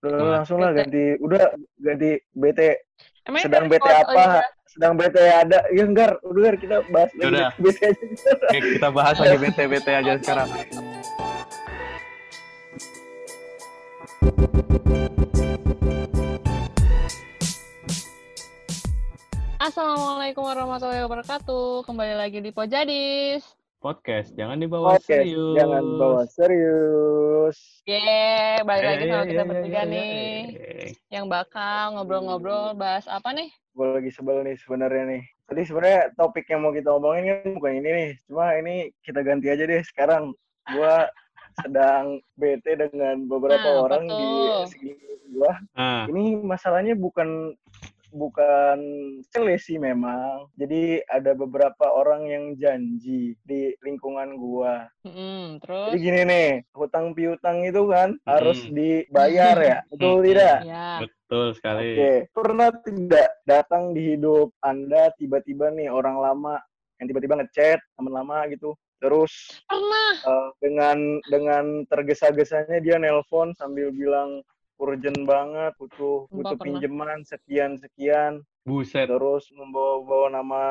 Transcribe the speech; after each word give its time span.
Udah 0.00 0.16
Nah, 0.16 0.30
langsung 0.40 0.58
lah 0.64 0.72
BT. 0.72 0.78
ganti. 0.80 1.04
Udah 1.20 1.44
ganti 1.76 2.10
BT. 2.32 2.60
Emangnya 3.28 3.44
Sedang 3.44 3.64
BT 3.68 3.84
apa? 3.84 4.08
Oliver? 4.08 4.44
Sedang 4.64 4.92
BT 4.96 5.16
ada. 5.20 5.58
Ya 5.76 5.84
enggak, 5.84 6.10
udah 6.24 6.40
Gar, 6.40 6.56
kita 6.56 6.76
bahas 6.88 7.10
lagi 7.12 7.28
Udah. 7.28 7.50
BT 7.60 7.78
aja. 7.84 8.04
Oke, 8.48 8.58
kita 8.80 8.88
bahas 8.88 9.16
lagi 9.20 9.36
BT-BT 9.36 9.88
aja 9.92 10.12
sekarang. 10.24 10.48
Assalamualaikum 19.60 20.40
warahmatullahi 20.40 21.04
wabarakatuh. 21.04 21.84
Kembali 21.84 22.14
lagi 22.16 22.40
di 22.40 22.48
Pojadis. 22.48 23.59
Podcast, 23.80 24.36
jangan 24.36 24.60
dibawa 24.60 25.00
Oke, 25.00 25.08
serius. 25.08 25.56
jangan 25.56 25.80
bawa 25.96 26.22
serius. 26.28 27.80
Yeay, 27.82 28.60
balik 28.60 28.84
lagi 28.84 29.04
Eh, 29.04 29.08
sama 29.08 29.16
eh, 29.16 29.26
kita 29.26 29.40
eh, 29.40 29.48
bertiga 29.48 29.80
nih. 29.82 30.36
Yang 31.08 31.24
bakal 31.26 31.96
ngobrol-ngobrol 31.96 32.76
bahas 32.76 33.08
apa 33.08 33.32
nih? 33.32 33.48
Gue 33.72 33.88
lagi 33.96 34.12
sebel 34.12 34.44
nih 34.44 34.60
sebenarnya 34.60 35.04
nih. 35.08 35.22
Tadi 35.48 35.62
sebenarnya 35.64 36.12
topik 36.12 36.44
yang 36.46 36.60
mau 36.60 36.76
kita 36.76 36.92
omongin 36.92 37.24
kan 37.32 37.56
bukan 37.56 37.72
ini 37.74 37.88
nih. 37.90 38.10
Cuma 38.28 38.52
ini 38.52 38.74
kita 39.00 39.24
ganti 39.24 39.48
aja 39.48 39.64
deh 39.64 39.80
sekarang. 39.82 40.36
Gua 40.68 41.08
sedang 41.64 42.20
bete 42.36 42.76
dengan 42.76 43.24
beberapa 43.24 43.64
Nah, 43.64 43.80
orang 43.80 44.04
di 44.04 44.12
betul. 44.12 44.60
sekitar 44.68 45.08
gua. 45.32 45.52
Ah, 45.72 46.04
Ini 46.04 46.22
masalahnya 46.36 46.92
bukan 46.92 47.56
bukan 48.10 48.78
cele 49.28 49.56
sih 49.56 49.76
memang. 49.76 50.50
Jadi 50.54 51.02
ada 51.06 51.32
beberapa 51.32 51.86
orang 51.86 52.26
yang 52.26 52.44
janji 52.54 53.34
di 53.42 53.72
lingkungan 53.80 54.36
gua. 54.36 54.86
Jadi 55.02 55.60
terus? 55.62 55.90
gini 55.96 56.20
nih, 56.22 56.48
hutang 56.72 57.12
piutang 57.12 57.62
itu 57.62 57.82
kan 57.86 58.14
harus 58.24 58.58
Hmm. 58.62 58.74
dibayar 58.74 59.56
ya. 59.56 59.78
Betul 59.90 60.22
tidak? 60.22 60.58
Ya. 60.62 60.88
betul 61.00 61.44
sekali. 61.54 61.86
Oke, 61.94 62.12
pernah 62.30 62.70
tidak 62.80 63.28
datang 63.42 63.94
di 63.94 64.14
hidup 64.14 64.50
Anda 64.60 65.14
tiba-tiba 65.14 65.70
nih 65.70 65.86
orang 65.86 66.18
lama 66.18 66.58
yang 66.98 67.06
tiba-tiba 67.06 67.38
ngechat 67.38 67.78
teman 67.94 68.12
lama 68.12 68.44
gitu. 68.50 68.74
Terus 69.00 69.32
Pernah. 69.64 70.12
eh, 70.20 70.48
dengan 70.60 70.98
dengan 71.24 71.64
tergesa-gesanya 71.88 72.84
dia 72.84 73.00
nelpon 73.00 73.56
sambil 73.56 73.88
bilang 73.88 74.44
urgent 74.80 75.28
banget, 75.28 75.72
butuh 75.76 76.26
butuh 76.32 76.56
pinjaman 76.56 77.20
sekian 77.28 77.76
sekian, 77.76 78.40
Buset. 78.70 79.06
terus 79.06 79.44
membawa-bawa 79.50 80.26
nama 80.32 80.62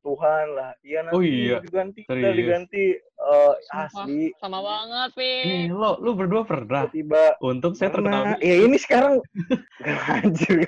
Tuhan 0.00 0.46
lah. 0.50 0.70
Iya 0.80 0.98
nanti 1.02 1.14
Oh 1.14 1.20
iya? 1.20 1.58
diganti, 1.58 2.00
Serius? 2.04 2.36
diganti 2.36 2.84
Sumpah. 3.12 3.84
asli. 3.84 4.22
Sama 4.34 4.58
banget, 4.58 5.10
Pi. 5.12 5.32
Nih, 5.42 5.64
lo, 5.68 5.98
lu 5.98 6.14
berdua 6.14 6.42
pernah. 6.42 6.86
Tiba-tiba 6.86 7.36
Untung 7.40 7.74
saya 7.74 7.90
tertawa. 7.90 8.38
ya 8.38 8.54
ini 8.58 8.76
sekarang 8.76 9.20
anjir 10.14 10.64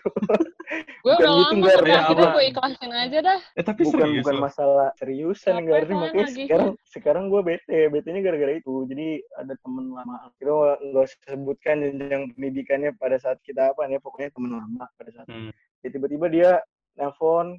Gue 1.03 1.13
udah 1.13 1.33
gitu, 1.45 1.57
lama 1.59 1.69
tuh, 1.69 1.85
Ya, 1.85 2.01
apa? 2.07 2.27
gue 2.33 2.45
ikhlasin 2.49 2.93
aja 2.93 3.19
dah. 3.21 3.41
Eh, 3.53 3.63
tapi 3.63 3.81
bukan 3.83 3.99
serius 4.03 4.23
bukan 4.23 4.35
lo. 4.35 4.43
masalah 4.43 4.89
seriusan 4.95 5.55
Gar 5.63 5.85
kan 5.85 5.97
makanya 5.99 6.25
lagi. 6.25 6.37
sekarang 6.39 6.71
sekarang 6.87 7.25
gue 7.29 7.41
bete 7.43 7.79
betenya 7.89 8.21
gara-gara 8.23 8.53
itu 8.55 8.73
jadi 8.87 9.09
ada 9.37 9.55
temen 9.59 9.91
lama 9.91 10.15
kita 10.35 10.53
nggak 10.81 11.05
usah 11.05 11.19
sebutkan 11.29 11.77
jenjang 11.83 12.23
pendidikannya 12.33 12.91
pada 12.95 13.17
saat 13.17 13.37
kita 13.43 13.69
apa 13.69 13.85
nih 13.85 13.99
pokoknya 13.99 14.31
temen 14.31 14.51
lama 14.55 14.85
pada 14.95 15.11
saat 15.13 15.27
Hmm. 15.29 15.53
ya, 15.81 15.89
tiba-tiba 15.89 16.27
dia 16.29 16.51
nelpon 16.95 17.59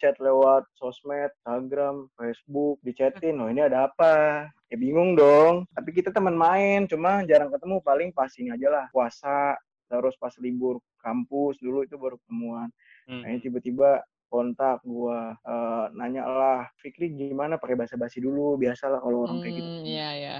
chat 0.00 0.16
lewat 0.18 0.64
sosmed, 0.74 1.28
Instagram, 1.44 2.08
Facebook, 2.16 2.80
dichatin, 2.80 3.36
oh 3.38 3.52
ini 3.52 3.60
ada 3.60 3.86
apa? 3.86 4.48
Ya 4.72 4.76
bingung 4.80 5.12
dong. 5.14 5.68
Tapi 5.76 5.92
kita 5.92 6.10
teman 6.10 6.32
main, 6.32 6.88
cuma 6.88 7.20
jarang 7.28 7.52
ketemu. 7.52 7.76
Paling 7.84 8.10
pas 8.10 8.32
ini 8.40 8.50
aja 8.50 8.72
lah, 8.72 8.86
puasa, 8.88 9.54
terus 9.86 10.16
pas 10.16 10.32
libur 10.40 10.80
kampus 10.98 11.60
dulu 11.60 11.84
itu 11.84 12.00
baru 12.00 12.16
ketemuan. 12.24 12.72
Hmm. 13.04 13.20
Nah, 13.20 13.36
tiba-tiba 13.36 14.00
kontak 14.26 14.80
gua 14.82 15.36
eh, 15.38 15.84
nanya 15.94 16.26
lah 16.26 16.60
Fikri 16.80 17.12
gimana 17.12 17.54
pakai 17.54 17.78
bahasa 17.78 17.94
basi 17.94 18.18
dulu 18.18 18.58
biasalah 18.58 18.98
kalau 18.98 19.28
orang 19.28 19.38
kayak 19.38 19.54
gitu 19.60 19.70
Hmm, 19.70 19.84
iya, 19.86 20.08
iya. 20.10 20.34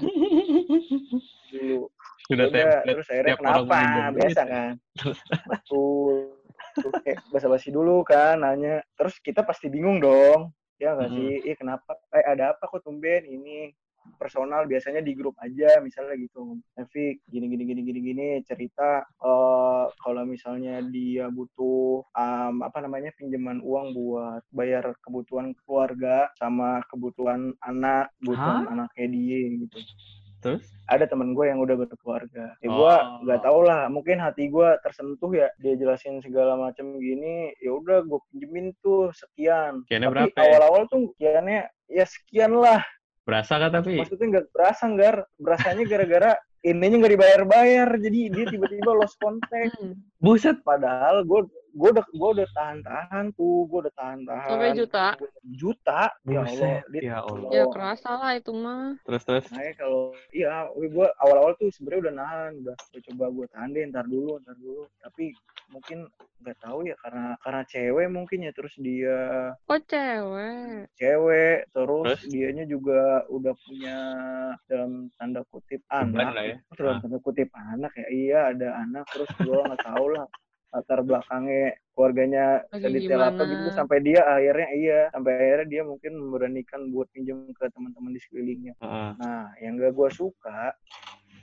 dulu 1.47 1.87
Sudah 2.27 2.45
Udah, 2.49 2.51
template. 2.51 2.83
terus 2.91 3.07
akhirnya 3.07 3.35
kenapa 3.39 3.77
duit. 3.79 4.15
biasa 4.19 4.41
kan 4.43 4.71
betul 5.47 6.11
kayak 7.03 7.23
bahasa 7.31 7.47
basi 7.47 7.69
dulu 7.71 8.03
kan 8.03 8.41
nanya. 8.41 8.83
Terus 8.99 9.17
kita 9.19 9.41
pasti 9.47 9.71
bingung 9.71 9.99
dong. 10.03 10.51
Ya 10.75 10.91
nggak 10.91 11.11
sih? 11.11 11.31
Eh 11.47 11.55
kenapa? 11.55 11.95
Eh 12.11 12.25
ada 12.25 12.51
apa 12.55 12.67
kok 12.67 12.83
tumben 12.83 13.23
ini? 13.23 13.71
Personal 14.21 14.69
biasanya 14.69 15.01
di 15.01 15.17
grup 15.17 15.33
aja 15.41 15.81
misalnya 15.81 16.13
gitu. 16.19 16.61
Efik 16.77 17.25
gini 17.25 17.49
gini 17.49 17.63
gini 17.65 17.81
gini 17.81 17.99
gini 18.05 18.27
cerita 18.45 19.01
eh 19.01 19.85
kalau 19.97 20.23
misalnya 20.29 20.77
dia 20.85 21.25
butuh 21.33 22.05
um, 22.13 22.55
apa 22.61 22.85
namanya 22.85 23.09
pinjaman 23.17 23.65
uang 23.65 23.97
buat 23.97 24.45
bayar 24.53 24.93
kebutuhan 25.01 25.57
keluarga 25.65 26.29
sama 26.37 26.85
kebutuhan 26.85 27.57
anak 27.65 28.13
kebutuhan 28.21 28.69
anaknya 28.69 29.07
dia 29.09 29.39
gitu 29.65 29.79
Terus? 30.45 30.65
ada 30.85 31.09
temen 31.09 31.33
gue 31.33 31.49
yang 31.49 31.57
udah 31.57 31.81
berkeluarga. 31.81 32.53
Ya 32.61 32.69
gue 32.69 32.95
Oh. 33.01 33.25
nggak 33.25 33.41
tau 33.41 33.59
lah, 33.65 33.89
mungkin 33.89 34.21
hati 34.21 34.53
gue 34.53 34.69
tersentuh 34.85 35.33
ya 35.33 35.49
dia 35.57 35.73
jelasin 35.73 36.21
segala 36.21 36.53
macam 36.53 37.01
gini. 37.01 37.49
Ya 37.57 37.73
udah 37.73 38.05
gue 38.05 38.21
pinjemin 38.29 38.69
tuh 38.85 39.09
sekian. 39.17 39.81
Sekiannya 39.89 40.07
tapi 40.07 40.13
berapa 40.13 40.37
ya? 40.37 40.43
awal-awal 40.45 40.81
tuh 40.85 41.09
sekiannya 41.17 41.61
ya 41.89 42.05
sekian 42.05 42.53
lah. 42.53 42.85
Berasa 43.25 43.57
kan 43.57 43.73
tapi? 43.73 43.97
Maksudnya 43.97 44.27
nggak 44.37 44.45
berasa 44.53 44.83
nggak, 44.85 45.13
berasanya 45.41 45.83
gara-gara 45.89 46.31
ininya 46.61 46.95
nggak 47.01 47.13
dibayar-bayar. 47.17 47.89
Jadi 47.97 48.19
dia 48.29 48.45
tiba-tiba 48.45 48.91
lost 48.93 49.17
contact. 49.17 49.73
Buset. 50.25 50.57
Padahal 50.61 51.21
gue 51.21 51.41
gue 51.75 51.89
udah 51.91 52.05
gue 52.07 52.29
udah 52.33 52.47
tahan-tahan 52.49 53.35
tuh, 53.35 53.67
gue 53.67 53.79
udah 53.83 53.93
tahan-tahan. 53.93 54.47
Sampai 54.49 54.71
juta. 54.73 55.05
Juta, 55.45 56.01
ya 56.23 56.41
Allah. 56.41 56.75
Ya 56.89 57.17
Allah. 57.21 57.49
Ya 57.51 57.63
Oh. 57.63 57.69
kerasa 57.69 58.09
lah 58.15 58.31
itu 58.33 58.51
mah. 58.51 58.95
Terus, 59.03 59.21
terus. 59.21 59.45
Makanya 59.51 59.73
kalau 59.75 60.03
iya, 60.31 60.53
gue 60.71 61.07
awal-awal 61.19 61.53
tuh 61.55 61.69
sebenarnya 61.69 62.01
udah 62.01 62.15
nahan, 62.15 62.51
udah 62.63 62.75
gue 62.89 63.01
coba 63.05 63.25
gue 63.29 63.45
tahan 63.51 63.69
deh, 63.69 63.83
ntar 63.85 64.07
dulu, 64.07 64.39
ntar 64.39 64.55
dulu. 64.55 64.87
Tapi 64.97 65.35
mungkin 65.67 66.07
nggak 66.37 66.61
tahu 66.61 66.85
ya 66.85 66.93
karena 67.01 67.33
karena 67.41 67.61
cewek 67.65 68.05
mungkin 68.07 68.39
ya 68.39 68.51
terus 68.53 68.77
dia 68.77 69.49
Kok 69.65 69.81
cewek? 69.89 70.85
cewek 70.93 71.57
terus, 71.73 72.05
Terus? 72.05 72.21
dianya 72.29 72.65
juga 72.65 73.01
udah 73.27 73.53
punya 73.59 73.97
dalam 74.63 75.09
tanda 75.15 75.41
kutip 75.49 75.81
anak 75.89 76.37
ya. 76.37 76.55
dalam 76.71 76.95
Ah. 76.95 77.01
tanda 77.01 77.17
kutip 77.17 77.49
anak 77.51 77.89
ya 77.95 78.07
iya 78.07 78.39
ada 78.53 78.77
anak 78.77 79.09
terus 79.09 79.25
gue 79.35 79.57
nggak 79.57 79.83
tahu 79.83 80.05
lah 80.15 80.27
latar 80.75 80.99
belakangnya 81.07 81.79
keluarganya 81.95 82.67
sedetail 82.67 83.23
apa 83.23 83.47
gitu 83.47 83.67
sampai 83.71 84.03
dia 84.03 84.27
akhirnya 84.27 84.69
iya 84.75 84.99
sampai 85.15 85.31
akhirnya 85.31 85.67
dia 85.71 85.81
mungkin 85.87 86.11
memberanikan 86.19 86.91
buat 86.91 87.07
pinjam 87.15 87.47
ke 87.55 87.71
teman-teman 87.71 88.11
di 88.11 88.19
sekelilingnya 88.19 88.73
Heeh. 88.83 89.11
Nah, 89.15 89.55
yang 89.63 89.79
gak 89.79 89.95
gue 89.95 90.09
suka, 90.11 90.75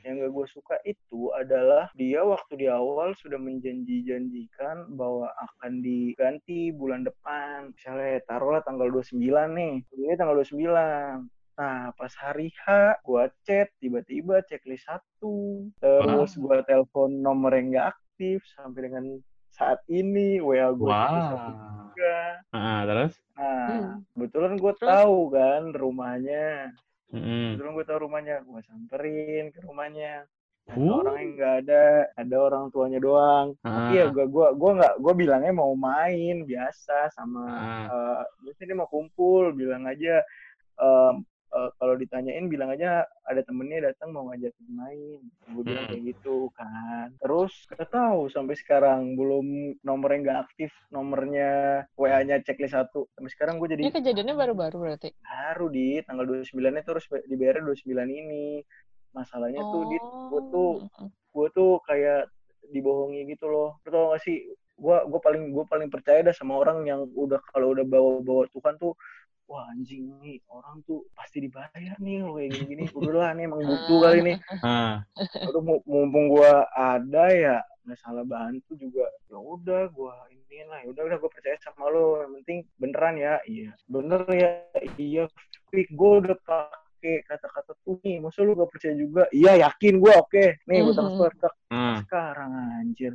yang 0.04 0.20
gak 0.20 0.32
gue 0.36 0.46
suka 0.52 0.76
itu 0.84 1.32
adalah 1.32 1.88
dia 1.96 2.20
waktu 2.20 2.60
di 2.60 2.68
awal 2.68 3.16
sudah 3.16 3.40
menjanji-janjikan 3.40 4.92
bahwa 4.92 5.32
akan 5.40 5.80
diganti 5.80 6.68
bulan 6.68 7.08
depan. 7.08 7.72
Misalnya 7.72 8.20
taruhlah 8.28 8.60
tanggal 8.68 8.92
29 8.92 9.16
nih. 9.56 9.74
Ini 9.96 10.20
tanggal 10.20 10.44
29. 10.44 11.24
Nah, 11.52 11.92
pas 11.96 12.12
hari 12.20 12.52
H, 12.64 13.00
gue 13.00 13.24
chat, 13.48 13.72
tiba-tiba 13.80 14.44
checklist 14.44 14.84
satu. 14.84 15.68
Terus 15.80 16.36
gue 16.36 16.56
telepon 16.68 17.22
nomor 17.24 17.56
yang 17.56 17.72
gak 17.72 17.96
aktif 18.22 18.46
sampai 18.54 18.80
dengan 18.86 19.04
saat 19.50 19.82
ini. 19.90 20.38
WA 20.38 20.70
gue 20.70 20.86
Wah. 20.86 21.10
juga. 21.90 22.18
Ah, 22.54 22.86
terus? 22.86 23.18
Nah, 23.34 23.66
Hmm. 23.66 23.90
kebetulan 24.14 24.54
gue 24.54 24.72
Terus? 24.78 24.86
tahu 24.94 25.18
kan 25.34 25.62
rumahnya. 25.74 26.70
Mm-mm. 27.10 27.58
Kebetulan 27.58 27.72
gue 27.74 27.86
tahu 27.90 27.98
rumahnya, 28.06 28.36
gue 28.46 28.60
samperin 28.62 29.44
ke 29.50 29.58
rumahnya. 29.66 30.22
Ada 30.70 30.78
Uh. 30.78 31.02
orang 31.02 31.16
yang 31.18 31.30
nggak 31.34 31.54
ada, 31.66 31.84
ada 32.14 32.36
orang 32.38 32.64
tuanya 32.70 33.02
doang. 33.02 33.58
Ah. 33.66 33.90
Iya, 33.90 34.14
gue 34.14 34.30
gua 34.30 34.54
gua 34.54 34.70
nggak, 34.78 34.94
gue 35.02 35.14
bilangnya 35.18 35.50
mau 35.50 35.74
main 35.74 36.46
biasa 36.46 37.10
sama, 37.10 37.42
Ah. 37.50 37.84
eh 37.90 38.22
biasanya 38.46 38.66
dia 38.70 38.78
mau 38.78 38.86
kumpul, 38.86 39.50
bilang 39.52 39.90
aja 39.90 40.22
em, 40.78 41.26
eh, 41.52 41.70
kalau 41.76 41.94
ditanyain 41.94 42.46
bilang 42.46 42.68
aja 42.68 42.90
ada 43.22 43.40
temennya 43.40 43.86
datang 43.86 44.10
mau 44.10 44.26
ngajakin 44.26 44.68
main. 44.68 45.20
Gue 45.48 45.62
bilang 45.62 45.84
Hmm. 45.84 45.92
kayak 45.92 46.04
gitu 46.10 46.36
kan. 46.52 47.12
Terus 47.18 47.52
gak 47.68 47.88
tahu 47.88 48.28
sampai 48.28 48.54
sekarang 48.54 49.14
belum 49.14 49.46
nomornya 49.80 50.18
nggak 50.22 50.40
aktif, 50.42 50.72
nomornya 50.88 51.50
WA-nya 51.94 52.40
checklist 52.40 52.72
satu. 52.72 53.04
Sampai 53.12 53.30
sekarang 53.30 53.54
gue 53.56 53.68
jadi 53.68 53.80
Ini 53.82 53.92
kejadiannya 53.92 54.34
baru-baru 54.34 54.76
berarti. 54.78 55.08
baru 55.18 55.66
di 55.68 56.00
tanggal 56.02 56.24
29-nya 56.24 56.82
terus 56.82 57.04
dibayar 57.24 57.60
29 57.60 57.84
ini. 58.08 58.64
Masalahnya 59.12 59.60
tuh 59.62 59.82
di 59.86 59.96
gue 60.00 60.42
tuh 60.48 60.70
Oh. 60.80 61.08
gue 61.32 61.48
tuh 61.50 61.72
kayak 61.82 62.32
dibohongi 62.68 63.28
gitu 63.28 63.44
loh. 63.46 63.76
Tau 63.82 64.12
gak 64.12 64.24
sih? 64.24 64.40
Gue 64.76 64.96
gue 65.06 65.20
paling 65.22 65.44
gue 65.52 65.64
paling 65.64 65.88
percaya 65.88 66.20
dah 66.22 66.34
sama 66.34 66.58
orang 66.58 66.82
yang 66.84 67.06
udah 67.12 67.38
kalau 67.52 67.72
udah 67.72 67.84
bawa 67.84 68.18
bawa 68.20 68.44
Tuhan 68.50 68.76
tuh 68.76 68.94
wah 69.46 69.68
anjing 69.68 70.08
nih 70.22 70.40
orang 70.48 70.80
tuh 70.86 71.04
pasti 71.12 71.44
dibayar 71.44 71.98
nih 71.98 72.24
lo 72.24 72.40
kayak 72.40 72.50
gini-gini. 72.56 72.84
Udahlah 72.90 73.36
nih 73.36 73.44
emang 73.46 73.60
butuh 73.60 73.98
kali 74.00 74.18
nih. 74.24 74.36
Ah. 74.64 75.04
Udah 75.44 75.60
mu- 75.60 75.84
mumpung 75.84 76.32
gue 76.32 76.52
ada 76.72 77.24
ya 77.30 77.56
salah 77.98 78.22
bantu 78.22 78.78
juga 78.78 79.10
ya 79.26 79.34
udah 79.34 79.90
gue 79.90 80.14
ini 80.30 80.62
lah 80.70 80.86
ya 80.86 80.94
udah 80.94 81.02
udah 81.02 81.18
gue 81.18 81.30
percaya 81.34 81.58
sama 81.58 81.90
lo 81.90 82.22
yang 82.22 82.32
penting 82.38 82.58
beneran 82.78 83.18
ya 83.18 83.42
iya 83.42 83.74
bener 83.90 84.22
ya 84.30 84.50
iya 84.94 85.26
Fik 85.66 85.90
gue 85.90 86.10
udah 86.22 86.38
pakai 86.46 87.26
kata-kata 87.26 87.74
tuh 87.82 87.98
nih 88.06 88.22
masa 88.22 88.46
lu 88.46 88.54
gak 88.54 88.70
percaya 88.70 88.94
juga 88.94 89.26
iya 89.34 89.66
yakin 89.66 89.98
gue 89.98 90.12
oke 90.14 90.44
nih 90.62 90.78
gue 90.78 90.94
Mhm. 90.94 90.98
transfer 91.02 91.30
Tak, 91.42 91.54
Hmm. 91.74 91.96
sekarang 92.06 92.50
anjir 92.78 93.12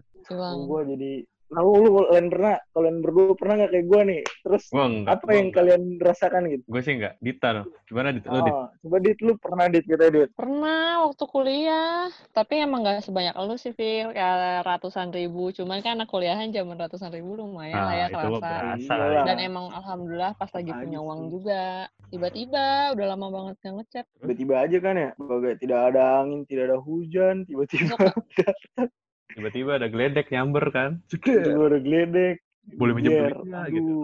gue 0.68 0.80
jadi 0.92 1.12
Nah, 1.48 1.64
lu, 1.64 2.04
kalian 2.12 2.28
pernah, 2.28 2.56
kalian 2.76 2.98
berdua 3.00 3.34
pernah 3.40 3.54
nggak 3.64 3.72
kayak 3.72 3.86
gue 3.88 4.02
nih? 4.04 4.22
Terus 4.44 4.64
Gua 4.68 4.86
enggak. 4.92 5.12
apa 5.16 5.30
yang 5.32 5.48
kalian 5.56 5.82
rasakan 6.04 6.44
gitu? 6.52 6.64
Gue 6.68 6.82
sih 6.84 6.94
enggak. 7.00 7.14
Dita 7.24 7.48
loh. 7.56 7.66
Gimana 7.88 8.12
Dit? 8.12 8.28
Lu 8.28 8.40
Dit? 8.44 8.52
Oh, 8.52 8.68
coba 8.84 8.98
dit, 9.00 9.18
lu 9.24 9.34
pernah 9.40 9.66
dit 9.72 9.86
kita 9.88 10.06
dit? 10.12 10.30
Pernah 10.36 11.08
waktu 11.08 11.24
kuliah, 11.24 12.12
tapi 12.36 12.54
emang 12.60 12.84
nggak 12.84 13.00
sebanyak 13.08 13.32
lu 13.40 13.56
sih, 13.56 13.72
Phil. 13.72 14.12
Kayak 14.12 14.68
ratusan 14.68 15.08
ribu. 15.16 15.56
Cuman 15.56 15.80
kan 15.80 15.96
anak 15.96 16.12
kuliahan 16.12 16.52
zaman 16.52 16.76
ratusan 16.76 17.16
ribu 17.16 17.40
lumayan 17.40 17.80
lah 17.80 17.96
ya 17.96 18.06
Nah, 18.08 18.12
itu 18.12 18.16
mah 18.18 18.24
kerasa. 18.28 18.52
berasa. 18.52 18.94
Iyalah. 19.00 19.24
Dan 19.24 19.38
emang 19.40 19.66
alhamdulillah 19.72 20.32
pas 20.36 20.52
lagi 20.52 20.72
Aja 20.76 20.82
punya 20.84 21.00
uang 21.00 21.22
juga. 21.32 21.64
Tiba-tiba 22.12 22.66
udah 22.92 23.06
lama 23.08 23.28
banget 23.32 23.56
nggak 23.64 23.74
ngechat. 23.80 24.06
Tiba-tiba 24.20 24.54
aja 24.68 24.78
kan 24.84 24.96
ya, 25.00 25.10
sebagai 25.16 25.54
tidak 25.64 25.80
ada 25.92 26.02
angin, 26.24 26.44
tidak 26.44 26.64
ada 26.72 26.78
hujan, 26.80 27.48
tiba-tiba 27.48 27.96
Tiba-tiba 29.36 29.76
ada 29.76 29.88
geledek 29.92 30.32
nyamber 30.32 30.66
kan. 30.72 30.92
tiba-tiba 31.12 31.66
ada 31.68 31.80
geledek. 31.84 32.38
Boleh 32.76 32.94
minjem 33.00 33.32
aduh, 33.32 33.72
gitu. 33.72 33.96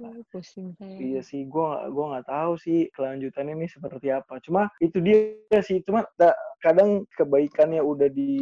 Aduh, 0.00 0.24
Pusing 0.32 0.72
saya. 0.80 0.96
Iya 0.96 1.20
sih, 1.20 1.44
gua 1.44 1.84
gua 1.92 2.16
nggak 2.16 2.28
tahu 2.28 2.52
sih 2.56 2.88
kelanjutannya 2.96 3.52
ini 3.52 3.68
seperti 3.68 4.08
apa. 4.08 4.40
Cuma 4.40 4.72
itu 4.80 4.96
dia 4.98 5.36
sih, 5.60 5.84
cuma 5.84 6.08
ta- 6.16 6.36
kadang 6.60 7.08
kebaikannya 7.16 7.80
udah 7.80 8.08
di 8.12 8.32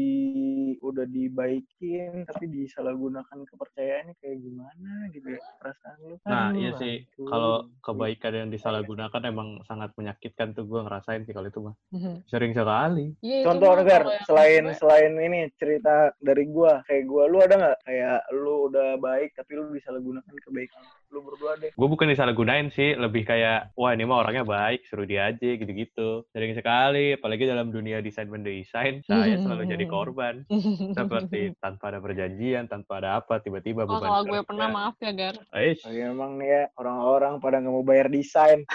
udah 0.82 1.06
dibaikin 1.06 2.26
tapi 2.26 2.50
disalahgunakan 2.50 3.46
kepercayaannya 3.46 4.14
kayak 4.18 4.38
gimana 4.42 5.06
gitu 5.14 5.38
ya 5.38 5.42
perasaan 5.58 5.98
lu. 6.02 6.16
Nah, 6.26 6.50
Aduh, 6.50 6.58
iya 6.58 6.70
sih. 6.78 6.94
Kalau 7.14 7.70
kebaikan 7.78 8.32
yang 8.34 8.48
disalahgunakan 8.50 9.22
emang 9.22 9.62
sangat 9.64 9.94
menyakitkan 9.94 10.50
tuh 10.50 10.66
gue 10.66 10.80
ngerasain 10.82 11.22
sih 11.22 11.34
kalau 11.34 11.46
itu 11.46 11.60
mah. 11.62 11.74
Mhm. 11.94 12.26
Sering 12.26 12.52
sekali. 12.54 13.14
Itu 13.22 13.46
Contoh 13.46 13.70
negar 13.78 14.02
selain 14.26 14.64
gue- 14.66 14.76
selain 14.78 15.12
ini 15.14 15.40
cerita 15.54 16.10
dari 16.18 16.44
gua 16.50 16.82
kayak 16.86 17.04
gua 17.06 17.30
lu 17.30 17.38
ada 17.38 17.54
nggak 17.54 17.78
kayak 17.86 18.18
lu 18.34 18.66
udah 18.66 18.98
baik 18.98 19.30
tapi 19.34 19.54
lu 19.54 19.70
disalahgunakan 19.70 20.34
kebaikan 20.42 20.82
lu 21.08 21.20
berdua 21.22 21.56
deh. 21.56 21.70
Gue 21.70 21.88
bukan 21.88 22.06
disalahgunain 22.06 22.68
sih, 22.68 22.92
lebih 22.92 23.24
kayak, 23.24 23.72
wah 23.74 23.90
ini 23.90 24.04
mah 24.04 24.20
orangnya 24.20 24.44
baik, 24.44 24.84
suruh 24.84 25.04
dia 25.04 25.26
aja 25.26 25.50
gitu-gitu. 25.50 26.24
Sering 26.28 26.52
sekali, 26.52 27.14
apalagi 27.14 27.44
dalam 27.44 27.68
dunia 27.68 27.98
desain 27.98 28.26
mendesain, 28.26 29.00
saya 29.08 29.36
selalu 29.36 29.68
jadi 29.68 29.84
korban. 29.86 30.44
Seperti 30.96 31.56
tanpa 31.58 31.88
ada 31.88 31.98
perjanjian, 31.98 32.66
tanpa 32.66 32.98
ada 32.98 33.18
apa, 33.18 33.38
tiba-tiba 33.38 33.82
Oh, 33.82 33.88
beban 33.90 34.04
kalau 34.06 34.22
gue 34.24 34.40
pernah 34.42 34.68
maaf 34.68 34.94
ya, 34.98 35.10
Gar. 35.10 35.36
Aish, 35.50 35.80
Oh, 35.80 35.90
iya, 35.90 36.08
emang 36.08 36.36
nih 36.36 36.48
ya 36.48 36.62
orang-orang 36.74 37.38
pada 37.38 37.56
nggak 37.58 37.72
mau 37.72 37.82
bayar 37.82 38.08
desain. 38.08 38.66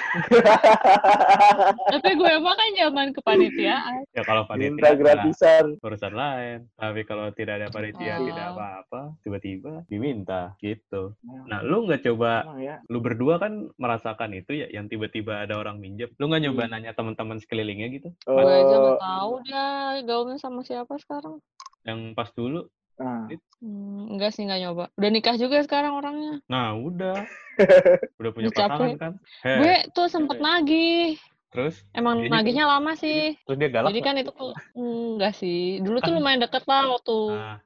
Tapi 1.85 2.09
gue 2.13 2.33
mah 2.39 2.53
kan 2.53 2.69
zaman 2.74 3.07
kepanitiaan. 3.12 4.00
ya 4.09 4.21
kalau 4.24 4.44
Minta 4.50 4.51
panitia 4.51 4.81
mah 4.83 4.95
gratisan. 4.95 5.65
urusan 5.80 6.13
lain. 6.13 6.57
Tapi 6.74 7.01
kalau 7.03 7.30
tidak 7.31 7.53
ada 7.56 7.68
panitia, 7.69 8.12
Oh. 8.13 8.25
tidak 8.25 8.45
apa-apa, 8.51 9.01
tiba-tiba 9.21 9.74
diminta 9.88 10.53
gitu. 10.57 11.13
Nah, 11.47 11.62
lu 11.62 11.85
nggak 11.85 12.03
coba, 12.03 12.23
Emang 12.46 12.62
ya. 12.64 12.75
lu 12.88 13.00
berdua 13.04 13.36
kan 13.42 13.72
merasakan 13.75 14.31
itu 14.38 14.52
ya, 14.56 14.68
yang 14.72 14.88
tiba-tiba 14.88 15.44
ada 15.44 15.60
orang 15.60 15.80
minjem. 15.80 16.12
Lu 16.18 16.31
nggak 16.31 16.42
nyoba 16.48 16.64
nanya 16.72 16.92
teman-teman 16.96 17.40
sekelilingnya 17.44 17.88
gitu? 17.92 18.10
Gue 18.25 18.44
aja 18.44 18.75
nggak 18.80 19.02
tahu 19.02 19.31
dia 19.44 19.66
gaulnya 20.08 20.38
sama 20.40 20.62
siapa 20.64 20.94
sekarang. 21.00 21.38
Yang 21.84 22.00
pas 22.16 22.30
dulu, 22.31 22.68
nah, 22.96 23.28
Hmm, 23.64 24.20
enggak 24.20 24.36
sih, 24.36 24.44
nggak 24.44 24.60
nyoba. 24.60 24.86
Udah 25.00 25.10
nikah 25.10 25.40
juga 25.40 25.64
sekarang 25.64 25.96
orangnya. 25.96 26.44
nah 26.52 26.75
udah. 26.75 27.24
Udah 28.20 28.31
punya 28.34 28.50
pasangan 28.52 28.98
kan? 29.00 29.14
Heh, 29.46 29.58
Gue 29.62 29.76
tuh 29.96 30.08
sempet 30.12 30.42
nagih. 30.42 31.16
Terus? 31.54 31.76
Emang 31.94 32.26
nagihnya 32.26 32.66
lama 32.66 32.92
sih. 32.98 33.38
Terus 33.46 33.58
dia 33.62 33.70
galak 33.70 33.94
Jadi 33.94 34.00
kan 34.02 34.16
itu 34.18 34.32
enggak 34.74 35.34
sih. 35.38 35.78
Dulu 35.80 35.98
tuh 36.02 36.12
Kan- 36.12 36.18
lumayan 36.18 36.42
deket 36.42 36.64
lah 36.66 36.84
waktu 36.90 37.18
Nah, 37.30 37.58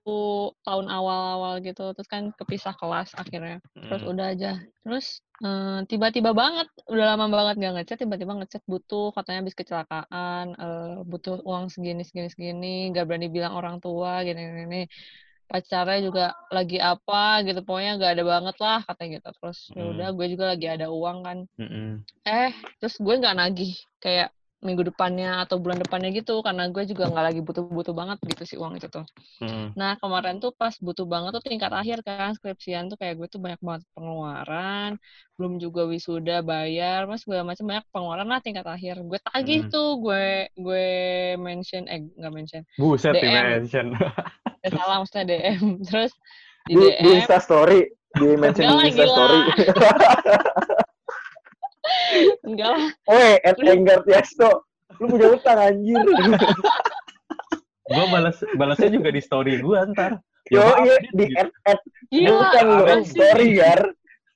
tahun 0.67 0.87
awal-awal 0.91 1.53
gitu. 1.63 1.95
Terus 1.95 2.09
kan 2.11 2.23
kepisah 2.35 2.75
kelas 2.75 3.15
akhirnya. 3.15 3.57
Terus 3.71 4.03
mm. 4.03 4.11
udah 4.11 4.25
aja. 4.35 4.51
Terus 4.83 5.05
eh, 5.43 5.79
tiba-tiba 5.87 6.31
banget, 6.35 6.67
udah 6.91 7.05
lama 7.15 7.25
banget 7.31 7.55
gak 7.63 7.73
ngechat, 7.79 7.97
tiba-tiba 8.03 8.33
ngechat 8.39 8.63
butuh, 8.67 9.13
katanya 9.15 9.39
habis 9.45 9.55
kecelakaan, 9.55 10.45
eh, 10.57 10.93
butuh 11.07 11.39
uang 11.47 11.71
segini, 11.71 12.03
segini, 12.03 12.29
segini, 12.33 12.73
gak 12.91 13.05
berani 13.07 13.27
bilang 13.31 13.53
orang 13.55 13.77
tua, 13.79 14.25
gini, 14.27 14.39
gini, 14.43 14.61
gini. 14.65 14.81
Pacarnya 15.47 15.99
juga 16.03 16.25
lagi 16.51 16.75
apa 16.75 17.39
gitu, 17.47 17.63
pokoknya 17.63 17.91
gak 18.03 18.13
ada 18.19 18.23
banget 18.27 18.55
lah, 18.59 18.79
katanya 18.83 19.09
gitu. 19.17 19.29
Terus 19.39 19.59
ya 19.71 19.83
Hmm. 19.83 19.91
udah, 19.95 20.07
gue 20.11 20.27
juga 20.27 20.45
lagi 20.51 20.67
ada 20.67 20.87
uang 20.91 21.17
kan. 21.23 21.37
Mm-mm. 21.55 22.03
Eh, 22.27 22.51
terus 22.83 22.99
gue 22.99 23.15
nggak 23.15 23.35
nagih 23.39 23.71
kayak 24.03 24.29
minggu 24.65 24.83
depannya 24.89 25.45
atau 25.45 25.57
bulan 25.63 25.77
depannya 25.83 26.09
gitu, 26.17 26.41
karena 26.45 26.63
gue 26.73 26.83
juga 26.89 27.03
nggak 27.11 27.25
lagi 27.29 27.39
butuh-butuh 27.45 27.93
banget 27.93 28.17
gitu 28.29 28.43
sih 28.49 28.57
uang 28.61 28.73
itu 28.79 28.87
tuh. 28.89 29.05
Mm-mm. 29.41 29.77
Nah, 29.79 29.91
kemarin 30.01 30.35
tuh 30.43 30.51
pas 30.57 30.73
butuh 30.85 31.05
banget 31.05 31.31
tuh 31.37 31.43
tingkat 31.45 31.69
akhir 31.69 31.97
kan, 32.07 32.33
skripsian 32.37 32.89
tuh 32.91 32.97
kayak 33.01 33.15
gue 33.21 33.27
tuh 33.29 33.37
banyak 33.45 33.61
banget 33.61 33.83
pengeluaran, 33.95 34.91
belum 35.37 35.53
juga 35.63 35.81
wisuda 35.85 36.33
bayar, 36.41 37.05
mas 37.09 37.21
segala 37.23 37.43
macam 37.53 37.65
banyak 37.69 37.85
pengeluaran 37.93 38.27
lah 38.31 38.39
tingkat 38.45 38.65
akhir. 38.65 38.95
Gue 39.05 39.19
tagih 39.21 39.59
Hmm. 39.61 39.71
tuh, 39.73 39.87
gue 40.03 40.49
gue 40.57 40.85
mention, 41.37 41.83
eh 41.91 41.99
nggak 42.17 42.33
mention, 42.33 42.61
Buset, 42.77 43.13
di 43.21 43.27
DM. 43.29 43.47
mention. 43.59 43.87
eh, 44.65 44.71
salah 44.75 44.95
maksudnya 45.01 45.25
DM. 45.29 45.63
Terus 45.87 46.11
di 46.67 46.75
di, 46.75 46.85
di 46.99 47.09
DM, 47.09 47.17
Insta 47.17 47.39
Story, 47.39 47.79
di 48.13 48.27
mention 48.37 48.65
di 48.67 48.89
Insta. 48.89 49.05
Story. 49.13 49.41
enggak 52.45 52.69
lah, 52.73 52.85
Woi, 53.07 53.31
at 53.41 53.57
Enggar 53.57 53.99
Tiasto, 54.03 54.65
lu 54.99 55.05
punya 55.09 55.27
utang 55.33 55.59
anjir. 55.59 55.99
gue 57.87 58.05
balas 58.11 58.37
balasnya 58.59 58.89
juga 58.91 59.09
di 59.11 59.21
story 59.23 59.63
gue 59.63 59.79
ntar. 59.95 60.19
Yo, 60.47 60.63
maaf, 60.63 60.79
iya, 60.87 60.95
di 61.11 61.25
gitu. 61.27 61.39
at, 61.39 61.49
at 61.67 61.79
gila, 62.07 62.31
bukan 62.39 62.65
lu 62.67 62.83
add 62.87 63.03
sih? 63.03 63.11
story 63.11 63.47
gar. 63.55 63.81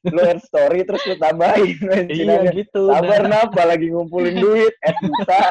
Lu 0.01 0.21
add 0.23 0.41
story 0.43 0.79
terus 0.83 1.03
lu 1.07 1.15
tambahin 1.15 1.77
Iya 2.11 2.51
gitu. 2.51 2.91
Sabar 2.91 3.21
dah. 3.23 3.47
napa 3.47 3.63
lagi 3.63 3.87
ngumpulin 3.91 4.35
duit, 4.35 4.75
at 4.83 4.97
buta. 4.99 5.41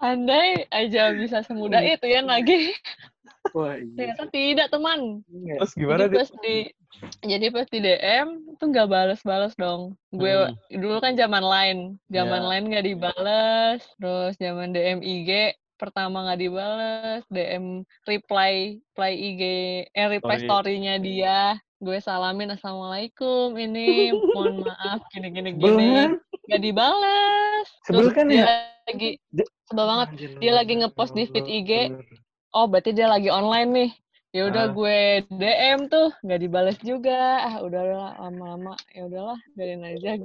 Andai 0.00 0.64
aja 0.70 1.10
bisa 1.12 1.42
semudah 1.42 1.82
Iya. 1.82 1.98
itu 1.98 2.06
ya 2.06 2.20
lagi. 2.22 2.70
Wah, 3.52 3.74
iya. 3.74 3.94
Ternyata 3.96 4.24
tidak, 4.30 4.66
teman. 4.68 5.00
Terus 5.26 5.72
gimana 5.74 6.04
jadi 6.04 6.16
pas 6.16 6.30
di 6.40 6.56
jadi 7.22 7.46
pas 7.48 7.66
di 7.66 7.78
DM 7.80 8.28
tuh 8.56 8.66
nggak 8.68 8.88
bales-bales 8.88 9.54
dong. 9.56 9.94
Gue 10.10 10.30
Hmm. 10.30 10.54
dulu 10.70 10.96
kan 10.98 11.14
zaman 11.14 11.42
lain, 11.42 11.78
zaman 12.08 12.42
Ya. 12.42 12.48
lain 12.48 12.64
nggak 12.68 12.86
dibales. 12.86 13.80
Terus 13.96 14.34
zaman 14.36 14.70
DM 14.70 15.00
IG 15.00 15.30
pertama 15.74 16.28
nggak 16.28 16.40
dibales, 16.40 17.22
DM 17.26 17.64
reply 18.04 18.76
reply 18.76 19.12
IG, 19.12 19.42
eh 19.90 20.06
reply 20.08 20.36
Story. 20.36 20.46
story-nya 20.46 20.94
dia. 20.98 21.40
Gue 21.80 21.96
salamin 21.96 22.52
assalamualaikum 22.52 23.56
ini 23.56 24.12
mohon 24.36 24.60
maaf 24.60 25.00
gini 25.08 25.32
gini 25.32 25.50
gini 25.56 25.86
kan? 25.96 26.10
nggak 26.44 26.60
dibales. 26.60 27.66
Sebel 27.88 28.04
Terus 28.04 28.12
kan 28.12 28.26
dia 28.28 28.36
ya? 28.36 28.46
lagi 28.84 29.10
sebel 29.64 29.86
banget. 29.88 30.08
Dia 30.36 30.52
lagi 30.52 30.72
ngepost 30.76 31.16
di 31.16 31.24
feed 31.24 31.46
IG, 31.48 31.70
oh 32.52 32.66
berarti 32.66 32.90
dia 32.90 33.06
lagi 33.06 33.28
online 33.28 33.70
nih 33.70 33.90
ya 34.30 34.46
udah 34.46 34.64
Ah. 34.64 34.70
gue 34.70 34.98
DM 35.28 35.80
tuh 35.86 36.14
nggak 36.22 36.38
dibales 36.38 36.78
juga 36.80 37.18
ah 37.42 37.56
udahlah 37.60 38.14
lama-lama 38.16 38.78
ya 38.90 39.02
udahlah 39.04 39.38
biarin 39.52 39.82
aja 39.82 40.22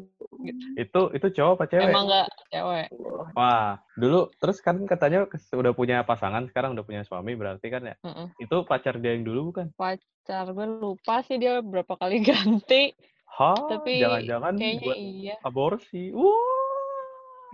Itu 0.77 1.09
itu 1.09 1.27
cowok 1.33 1.53
apa 1.57 1.65
cewek? 1.65 1.89
emang 1.89 2.05
nggak 2.05 2.27
cewek 2.47 2.87
Wah, 3.33 3.81
dulu 3.97 4.29
terus 4.37 4.61
kan 4.61 4.77
katanya 4.85 5.25
udah 5.51 5.73
punya 5.73 6.05
pasangan, 6.05 6.45
sekarang 6.45 6.77
udah 6.77 6.85
punya 6.85 7.01
suami 7.01 7.33
berarti 7.33 7.67
kan 7.67 7.81
ya? 7.83 7.95
Mm-mm. 7.99 8.29
Itu 8.37 8.61
pacar 8.63 9.01
dia 9.01 9.17
yang 9.17 9.25
dulu 9.25 9.49
bukan? 9.49 9.73
pacar 9.73 10.45
gue 10.47 10.67
lupa 10.77 11.25
sih 11.25 11.35
dia 11.35 11.59
berapa 11.59 11.97
kali 11.97 12.21
ganti 12.29 12.93
Hah, 13.35 13.57
Tapi 13.57 13.99
jangan-jangan 13.99 14.53
kayaknya 14.55 14.95
iya 14.95 15.35
aborsi. 15.41 16.13
Wah. 16.13 16.54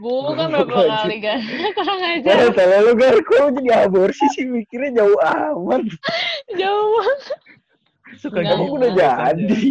Bukan 0.01 0.47
Berapa 0.49 0.81
kali 0.89 1.17
ganti 1.17 1.53
kurang 1.77 1.99
Ya, 2.01 2.09
aja 2.17 2.49
salah 2.51 2.79
lu 2.81 2.93
gar, 2.93 3.15
kok 3.15 3.53
jadi 3.53 3.85
aborsi 3.85 4.25
sih 4.33 4.43
mikirnya 4.43 4.97
jauh 4.97 5.15
amat. 5.15 5.85
jauh 6.51 6.87
banget. 6.91 7.19
Suka 8.17 8.41
Enggak, 8.41 8.51
Kamu 8.51 8.65
gitu 8.65 8.75
udah 8.75 8.91
jadi. 9.29 9.61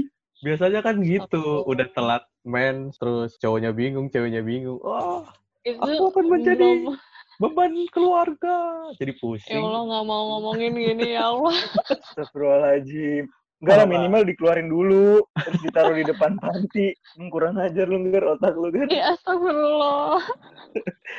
Biasanya 0.40 0.80
kan 0.80 0.96
gitu, 1.00 1.44
udah 1.64 1.86
telat 1.90 2.24
mens, 2.42 2.96
terus 2.96 3.36
cowoknya 3.36 3.70
bingung, 3.70 4.08
ceweknya 4.08 4.40
bingung. 4.40 4.80
Wah, 4.80 5.28
itu 5.60 5.76
Aku 5.76 6.08
akan 6.08 6.24
menjadi- 6.26 6.80
belum- 6.80 6.96
beban 7.36 7.72
keluarga. 7.88 8.56
Jadi 8.94 9.12
ya 9.12 9.18
pusing. 9.18 9.58
Allah 9.58 9.82
nggak 9.82 10.04
mau 10.06 10.22
ngomongin 10.30 10.72
gini 10.72 11.12
ya 11.12 11.28
Allah 11.28 11.56
Astagfirullahaladzim. 11.90 13.24
Enggak 13.60 13.76
lah, 13.76 13.84
minimal 13.84 14.24
dikeluarin 14.24 14.72
dulu. 14.72 15.20
Terus 15.36 15.60
ditaruh 15.60 15.92
di 15.92 16.08
depan 16.08 16.40
panti. 16.40 16.96
Hmm, 17.12 17.28
kurang 17.28 17.60
ajar 17.60 17.84
lu, 17.84 18.08
Gar. 18.08 18.40
Otak 18.40 18.56
lu, 18.56 18.72
Gar. 18.72 18.88
ya 18.88 19.12
astagfirullah 19.12 20.16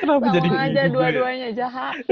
Kenapa 0.02 0.26
jadi 0.34 0.48
sama 0.50 0.58
aja 0.58 0.72
gitu 0.72 0.82
ya? 0.82 0.90
dua-duanya 0.90 1.50
jahat 1.54 1.96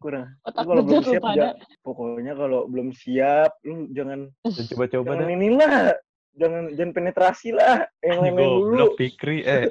kurang. 0.00 0.26
Otak 0.42 0.62
Lu 0.64 0.68
kalau 0.72 0.82
belum 0.82 1.02
siap, 1.04 1.22
ja- 1.36 1.56
pokoknya 1.84 2.32
kalau 2.34 2.60
belum 2.66 2.88
siap, 2.90 3.52
lu 3.62 3.86
jangan 3.92 4.32
coba-coba 4.44 5.04
jangan 5.12 5.22
dah. 5.22 5.30
inilah, 5.30 5.76
jangan 6.34 6.62
jangan 6.72 6.92
penetrasi 6.92 7.48
lah, 7.52 7.84
yang 8.00 8.18
lain 8.24 8.34
dulu. 8.34 8.48
Goblok 8.64 8.92
Fikri 8.98 9.44
eh 9.44 9.68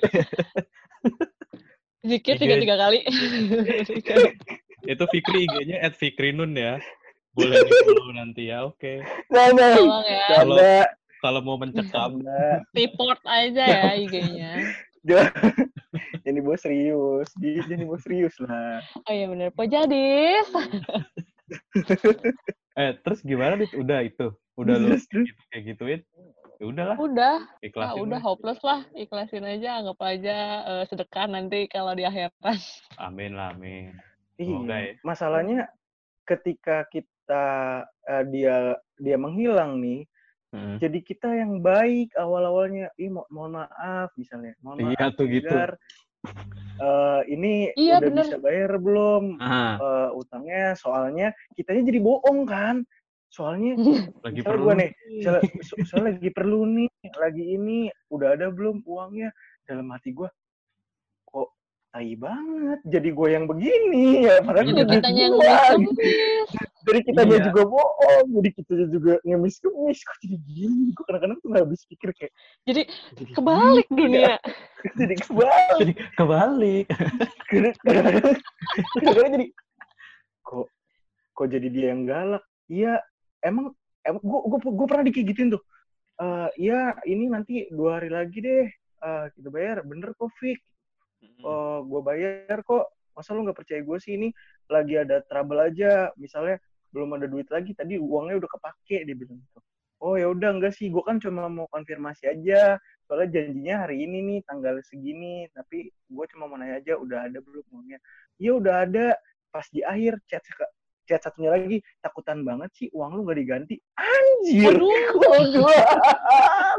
Zikir 2.05 2.37
tiga 2.37 2.55
tiga 2.61 2.75
kali. 2.77 3.01
itu 4.93 5.03
Fikri 5.09 5.49
IG-nya 5.49 5.81
at 5.81 5.97
Fikri 5.97 6.29
Nun 6.29 6.53
ya. 6.53 6.77
Boleh 7.35 7.59
di 7.61 7.71
follow 7.83 8.09
nanti 8.11 8.43
ya. 8.47 8.63
Oke. 8.63 9.03
Jangan, 9.27 9.75
Tolong 9.75 10.05
ya. 10.07 10.25
Kalau- 10.31 10.89
Kalau 11.23 11.39
mau 11.41 11.57
mencekam. 11.57 12.21
Report 12.77 13.21
aja 13.25 13.63
ya 13.65 13.83
IG-nya. 13.97 14.51
Jadi 16.21 16.39
bos 16.45 16.61
serius, 16.61 17.29
di 17.37 17.57
jadi 17.61 17.81
bos 17.81 18.01
serius 18.05 18.37
lah. 18.41 18.81
Oh 19.05 19.13
iya 19.13 19.25
bener. 19.25 19.49
Pojadis. 19.53 20.45
eh 22.79 22.91
terus 23.01 23.19
gimana 23.25 23.57
dit? 23.57 23.73
Udah 23.73 24.05
itu. 24.05 24.33
Udah 24.55 24.79
lu 24.79 24.95
gitu, 24.95 25.27
kayak 25.51 25.63
gituin. 25.65 26.01
Ya 26.55 26.71
udahlah, 26.71 26.95
Udah. 26.95 27.43
Ah, 27.43 27.59
ikhlasin. 27.59 27.99
udah 28.07 28.15
lah. 28.15 28.23
hopeless 28.23 28.61
lah. 28.63 28.79
Ikhlasin 28.95 29.43
aja. 29.43 29.83
Anggap 29.83 29.99
aja 29.99 30.37
eh, 30.63 30.83
sedekah 30.87 31.27
nanti 31.27 31.67
kalau 31.67 31.91
di 31.91 32.07
akhirat. 32.07 32.31
Amin 32.95 33.35
lah, 33.35 33.51
amin. 33.51 33.91
Iya. 34.39 34.55
ya. 34.63 34.95
Masalahnya 35.03 35.67
ketika 36.23 36.87
kita 36.87 37.11
eh, 37.33 38.23
dia 38.29 38.77
dia 38.95 39.17
menghilang 39.17 39.81
nih, 39.81 40.05
Heeh. 40.53 40.75
jadi 40.77 40.99
kita 41.01 41.29
yang 41.33 41.59
baik 41.59 42.13
awal-awalnya, 42.13 42.93
ih 42.95 43.09
mo- 43.09 43.27
mohon 43.33 43.57
maaf 43.63 44.13
misalnya, 44.15 44.53
mohon 44.61 44.85
maaf 44.85 44.93
Iya 44.93 45.05
tuh 45.17 45.25
gitu. 45.27 45.55
Eh, 46.75 47.21
ini 47.31 47.71
Iya, 47.73 48.03
udah 48.03 48.09
bener. 48.11 48.25
bisa 48.27 48.37
bayar 48.37 48.71
belum 48.77 49.23
eh, 49.79 50.09
utangnya? 50.11 50.75
Soalnya 50.75 51.31
kitanya 51.55 51.87
jadi 51.87 51.99
bohong 52.03 52.43
kan? 52.43 52.83
Soalnya 53.31 53.75
lagi 54.23 54.39
misalnya 54.39 54.47
perlu. 54.47 54.63
gue 54.63 54.73
nih, 54.79 54.91
misalnya, 55.19 55.43
so- 55.63 55.79
soalnya 55.83 56.07
lagi 56.15 56.29
perlu 56.31 56.59
nih, 56.67 56.89
lagi 57.15 57.43
ini 57.55 57.77
udah 58.11 58.35
ada 58.35 58.47
belum 58.51 58.83
uangnya? 58.83 59.31
Dalam 59.67 59.87
hati 59.91 60.11
gue, 60.11 60.29
kok 61.25 61.49
tai 61.95 62.11
banget. 62.19 62.79
Jadi 62.83 63.09
gue 63.15 63.27
yang 63.31 63.47
begini 63.47 64.27
ya, 64.27 64.43
padahal 64.43 64.67
Jadi 64.67 64.99
kitanya 64.99 65.21
yang 65.23 65.35
ngemis 65.39 65.63
gitu. 65.63 65.79
ngemis. 65.79 66.49
Jadi 66.85 66.99
kitanya 67.07 67.35
Iya. 67.39 67.45
juga 67.47 67.61
bohong, 67.71 68.25
jadi 68.35 68.49
kitanya 68.51 68.85
juga 68.91 69.13
ngemis-ngemis. 69.23 69.99
Kok 70.03 70.17
jadi 70.19 70.37
gini? 70.43 70.85
Gue 70.91 71.03
kadang-kadang 71.07 71.37
tuh 71.39 71.47
gak 71.55 71.63
habis 71.63 71.81
pikir 71.87 72.09
kayak, 72.11 72.31
Jadi 72.67 72.81
jadi 73.15 73.31
kebalik 73.31 73.87
gini, 73.87 73.95
dunia. 73.95 74.35
jadi 74.99 75.13
kebalik. 75.23 75.77
Jadi 75.79 75.93
kebalik. 76.19 76.85
Kadang-kadang 78.99 79.31
jadi, 79.39 79.47
kok 80.43 80.67
kok 81.31 81.47
jadi 81.47 81.67
dia 81.71 81.85
yang 81.95 82.03
galak? 82.03 82.43
Iya, 82.67 82.99
emang 83.39 83.71
emang 84.03 84.19
gue 84.19 84.39
gue 84.51 84.59
gue 84.67 84.87
pernah 84.91 85.05
dikigituin 85.07 85.47
tuh. 85.47 85.63
Eh 86.19 86.49
iya, 86.59 86.91
ini 87.07 87.31
nanti 87.31 87.71
dua 87.71 88.03
hari 88.03 88.11
lagi 88.11 88.43
deh 88.43 88.67
eh, 88.99 89.25
kita 89.31 89.47
bayar. 89.47 89.79
Bener 89.87 90.11
kok, 90.19 90.27
Fik. 90.43 90.59
Oh, 91.45 91.85
gue 91.85 92.01
bayar 92.01 92.59
kok. 92.65 92.91
Masa 93.15 93.31
lu 93.31 93.47
nggak 93.47 93.55
percaya 93.55 93.79
gue 93.79 93.97
sih 94.01 94.19
ini 94.19 94.29
lagi 94.67 94.99
ada 94.99 95.23
trouble 95.23 95.61
aja. 95.61 96.11
Misalnya 96.19 96.59
belum 96.91 97.15
ada 97.15 97.27
duit 97.31 97.47
lagi. 97.47 97.71
Tadi 97.71 97.95
uangnya 97.95 98.41
udah 98.43 98.49
kepake 98.49 99.07
dia 99.07 99.15
bilang 99.15 99.39
gitu. 99.39 99.59
Oh 100.03 100.19
ya 100.19 100.27
udah 100.29 100.49
enggak 100.59 100.75
sih. 100.75 100.91
Gue 100.91 101.01
kan 101.01 101.17
cuma 101.23 101.47
mau 101.47 101.67
konfirmasi 101.71 102.27
aja. 102.27 102.75
Soalnya 103.07 103.39
janjinya 103.39 103.75
hari 103.87 104.03
ini 104.03 104.17
nih 104.21 104.39
tanggal 104.43 104.81
segini. 104.83 105.47
Tapi 105.55 105.87
gue 105.89 106.25
cuma 106.35 106.51
mau 106.51 106.59
nanya 106.59 106.83
aja 106.83 106.93
udah 106.99 107.31
ada 107.31 107.39
belum 107.39 107.65
uangnya. 107.71 107.99
Iya 108.37 108.51
udah 108.59 108.75
ada. 108.83 109.07
Pas 109.49 109.65
di 109.71 109.79
akhir 109.79 110.19
chat 110.27 110.43
chat 111.05 111.21
satunya 111.21 111.53
lagi 111.53 111.77
takutan 112.01 112.41
banget 112.41 112.69
sih 112.75 112.87
uang 112.91 113.17
lu 113.17 113.21
nggak 113.25 113.39
diganti. 113.39 113.75
Anjir. 113.95 114.75
Aduh. 114.75 114.91
Kalau 115.21 115.45
gua 115.55 115.77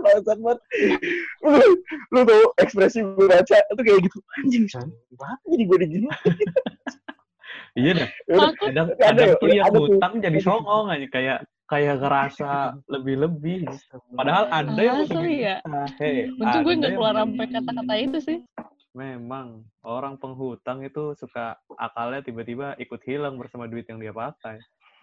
bangsat 0.02 0.38
banget. 0.42 0.58
Lu, 1.46 1.64
lu 2.12 2.20
tau 2.26 2.42
ekspresi 2.60 2.98
gue 3.02 3.26
baca 3.26 3.56
itu 3.56 3.82
kayak 3.82 4.00
gitu. 4.04 4.18
Anjing, 4.42 4.64
banget 5.14 5.38
jadi 5.48 5.62
gue 5.64 5.78
digini. 5.86 6.08
Iya 7.76 7.92
dah. 7.92 8.08
Kadang, 8.56 8.88
Ada 8.88 9.04
kadang 9.04 9.30
tuh 9.36 9.48
yang 9.52 9.68
hutang 9.68 10.14
jadi 10.24 10.40
songong 10.40 10.88
aja 10.88 11.06
kayak 11.12 11.38
kayak 11.68 11.94
ngerasa 12.00 12.50
lebih-lebih. 12.88 13.68
Padahal 14.16 14.48
ada 14.48 14.80
yang 14.80 15.04
Asli 15.04 15.12
hutangin 15.12 15.36
ya. 15.36 15.56
kita. 15.60 15.82
Hei, 16.00 16.16
Untung 16.40 16.62
gue 16.64 16.74
nggak 16.80 16.92
keluar 16.96 17.14
sampai 17.20 17.46
kata-kata 17.52 17.94
itu 18.00 18.18
sih. 18.24 18.38
Memang 18.96 19.60
orang 19.84 20.16
penghutang 20.16 20.80
itu 20.80 21.12
suka 21.20 21.60
akalnya 21.76 22.24
tiba-tiba 22.24 22.72
ikut 22.80 23.04
hilang 23.04 23.36
bersama 23.36 23.68
duit 23.68 23.84
yang 23.92 24.00
dia 24.00 24.16
pakai. 24.16 24.56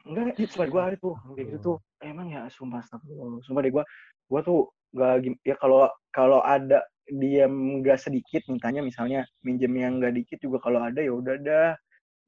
Enggak, 0.10 0.36
itu 0.42 0.58
gue 0.58 0.82
ada 0.82 0.98
tuh. 0.98 1.16
Kayak 1.38 1.46
gitu 1.54 1.58
tuh. 1.62 1.78
Emang 2.02 2.28
ya, 2.34 2.50
sumpah, 2.50 2.82
astagfirullah. 2.82 3.40
Sumpah 3.46 3.62
deh 3.62 3.72
gue, 3.72 3.86
gue 4.34 4.42
tuh 4.42 4.60
gak, 4.98 5.24
ya 5.46 5.56
kalau 5.62 5.86
kalau 6.10 6.42
ada 6.42 6.82
dia 7.08 7.52
nggak 7.52 8.00
sedikit 8.00 8.48
mintanya 8.48 8.80
misalnya 8.80 9.28
minjem 9.44 9.76
yang 9.76 10.00
nggak 10.00 10.16
dikit 10.16 10.40
juga 10.40 10.64
kalau 10.64 10.80
ada 10.80 11.04
ya 11.04 11.12
udah 11.12 11.36
dah 11.44 11.72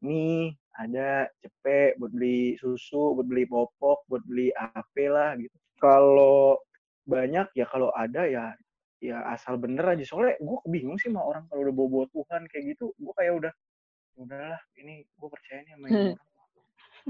nih 0.03 0.51
ada 0.75 1.31
cepet 1.39 1.95
buat 1.95 2.11
beli 2.11 2.59
susu 2.59 3.15
buat 3.15 3.23
beli 3.23 3.47
popok 3.47 4.03
buat 4.11 4.23
beli 4.27 4.51
apa 4.59 5.05
lah 5.07 5.29
gitu 5.39 5.55
kalau 5.79 6.59
banyak 7.07 7.47
ya 7.55 7.65
kalau 7.71 7.87
ada 7.95 8.27
ya 8.27 8.51
ya 9.05 9.21
asal 9.29 9.55
bener 9.55 9.85
aja. 9.85 10.01
Soalnya 10.01 10.35
gue 10.37 10.57
bingung 10.65 10.97
sih 10.97 11.07
sama 11.07 11.21
orang 11.21 11.45
kalau 11.45 11.61
udah 11.63 11.73
bawa 11.73 11.87
bawa 11.89 12.05
Tuhan 12.09 12.41
kayak 12.47 12.63
gitu. 12.73 12.85
Gue 12.95 13.13
kayak 13.13 13.33
udah 13.37 13.53
"Ya 14.11 14.19
udahlah 14.23 14.59
ini 14.75 14.93
gue 15.05 15.29
percaya 15.29 15.59
nih 15.61 15.73
sama 15.73 15.85
ini. 15.85 15.95
Orang 15.95 16.17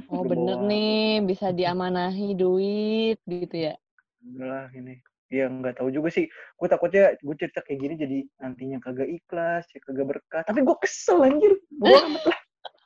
Oh 0.05 0.19
Udah 0.19 0.27
bener 0.27 0.57
bawa- 0.57 0.67
nih, 0.67 0.99
bisa 1.23 1.47
diamanahi 1.49 2.27
duit 2.35 3.17
gitu 3.23 3.55
ya. 3.55 3.73
udahlah 4.21 4.67
ini. 4.71 4.99
Ya 5.27 5.47
nggak 5.47 5.79
tahu 5.79 5.89
juga 5.89 6.09
sih. 6.09 6.27
Gue 6.55 6.67
takutnya 6.67 7.15
gue 7.15 7.35
cerita 7.35 7.61
kayak 7.61 7.79
gini 7.79 7.93
jadi 7.95 8.17
nantinya 8.37 8.77
kagak 8.79 9.07
ikhlas 9.07 9.65
ya 9.69 9.79
kagak 9.81 10.05
berkah. 10.07 10.43
Tapi 10.43 10.59
gue 10.61 10.75
kesel 10.77 11.23
anjir. 11.23 11.53
Gue 11.71 11.95
amat 11.95 12.23
lah. 12.25 12.39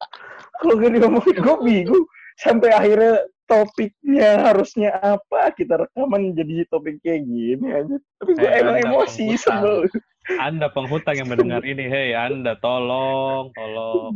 Kalau 0.59 0.75
gak 0.75 0.91
diomongin 0.91 1.37
gue 1.37 1.55
bingung. 1.61 2.05
Sampai 2.35 2.71
akhirnya 2.71 3.23
topiknya 3.49 4.45
harusnya 4.45 4.93
apa? 4.95 5.49
Kita 5.51 5.81
rekaman 5.81 6.37
jadi 6.37 6.69
topik 6.69 7.01
kayak 7.01 7.25
gini 7.25 7.67
aja. 7.67 7.95
Tapi 8.21 8.31
gue 8.37 8.45
Eh, 8.45 8.61
emang 8.61 8.77
Anda 8.77 8.85
emosi 8.85 9.25
sebel. 9.35 9.89
Anda 10.37 10.69
penghutang 10.69 11.17
yang 11.17 11.25
mendengar 11.27 11.65
ini, 11.65 11.89
hei 11.89 12.13
Anda 12.13 12.53
tolong, 12.61 13.49
tolong. 13.57 14.13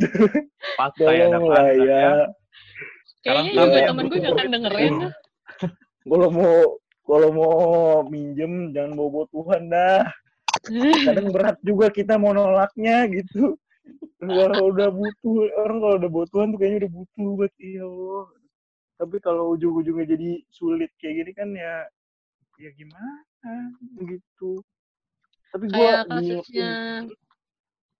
Pakai 0.77 1.25
Anda 1.25 1.73
ya. 1.73 1.73
ya. 1.73 1.73
Kayaknya 1.73 2.13
Sekarang 3.17 3.45
juga 3.49 3.79
temen 3.81 4.05
gue 4.05 4.19
gak 4.21 4.33
akan 4.37 4.47
dengerin. 4.53 4.95
kalau 6.05 6.27
mau 6.29 6.53
kalau 7.03 7.29
mau 7.31 7.55
minjem 8.05 8.71
jangan 8.71 8.93
bawa 8.93 9.25
Tuhan 9.33 9.61
dah. 9.67 10.05
Kadang 11.03 11.27
berat 11.33 11.57
juga 11.65 11.89
kita 11.89 12.15
mau 12.15 12.31
nolaknya 12.31 13.09
gitu. 13.09 13.57
Kalau 14.21 14.71
udah 14.71 14.87
butuh 14.87 15.35
orang 15.59 15.77
kalau 15.81 15.95
udah 15.99 16.11
butuh 16.13 16.29
Tuhan 16.31 16.47
tuh 16.53 16.57
kayaknya 16.61 16.79
udah 16.85 16.91
butuh 16.95 17.27
buat 17.35 17.53
iya 17.59 17.83
Allah 17.83 18.25
tapi 19.03 19.19
kalau 19.19 19.51
ujung-ujungnya 19.51 20.15
jadi 20.15 20.31
sulit 20.47 20.87
kayak 20.95 21.15
gini 21.19 21.31
kan 21.35 21.49
ya 21.51 21.83
ya 22.55 22.71
gimana 22.71 23.75
gitu 23.99 24.63
tapi 25.51 25.67
gua 25.67 25.75
Kayak 25.75 26.01
kasusnya 26.07 26.71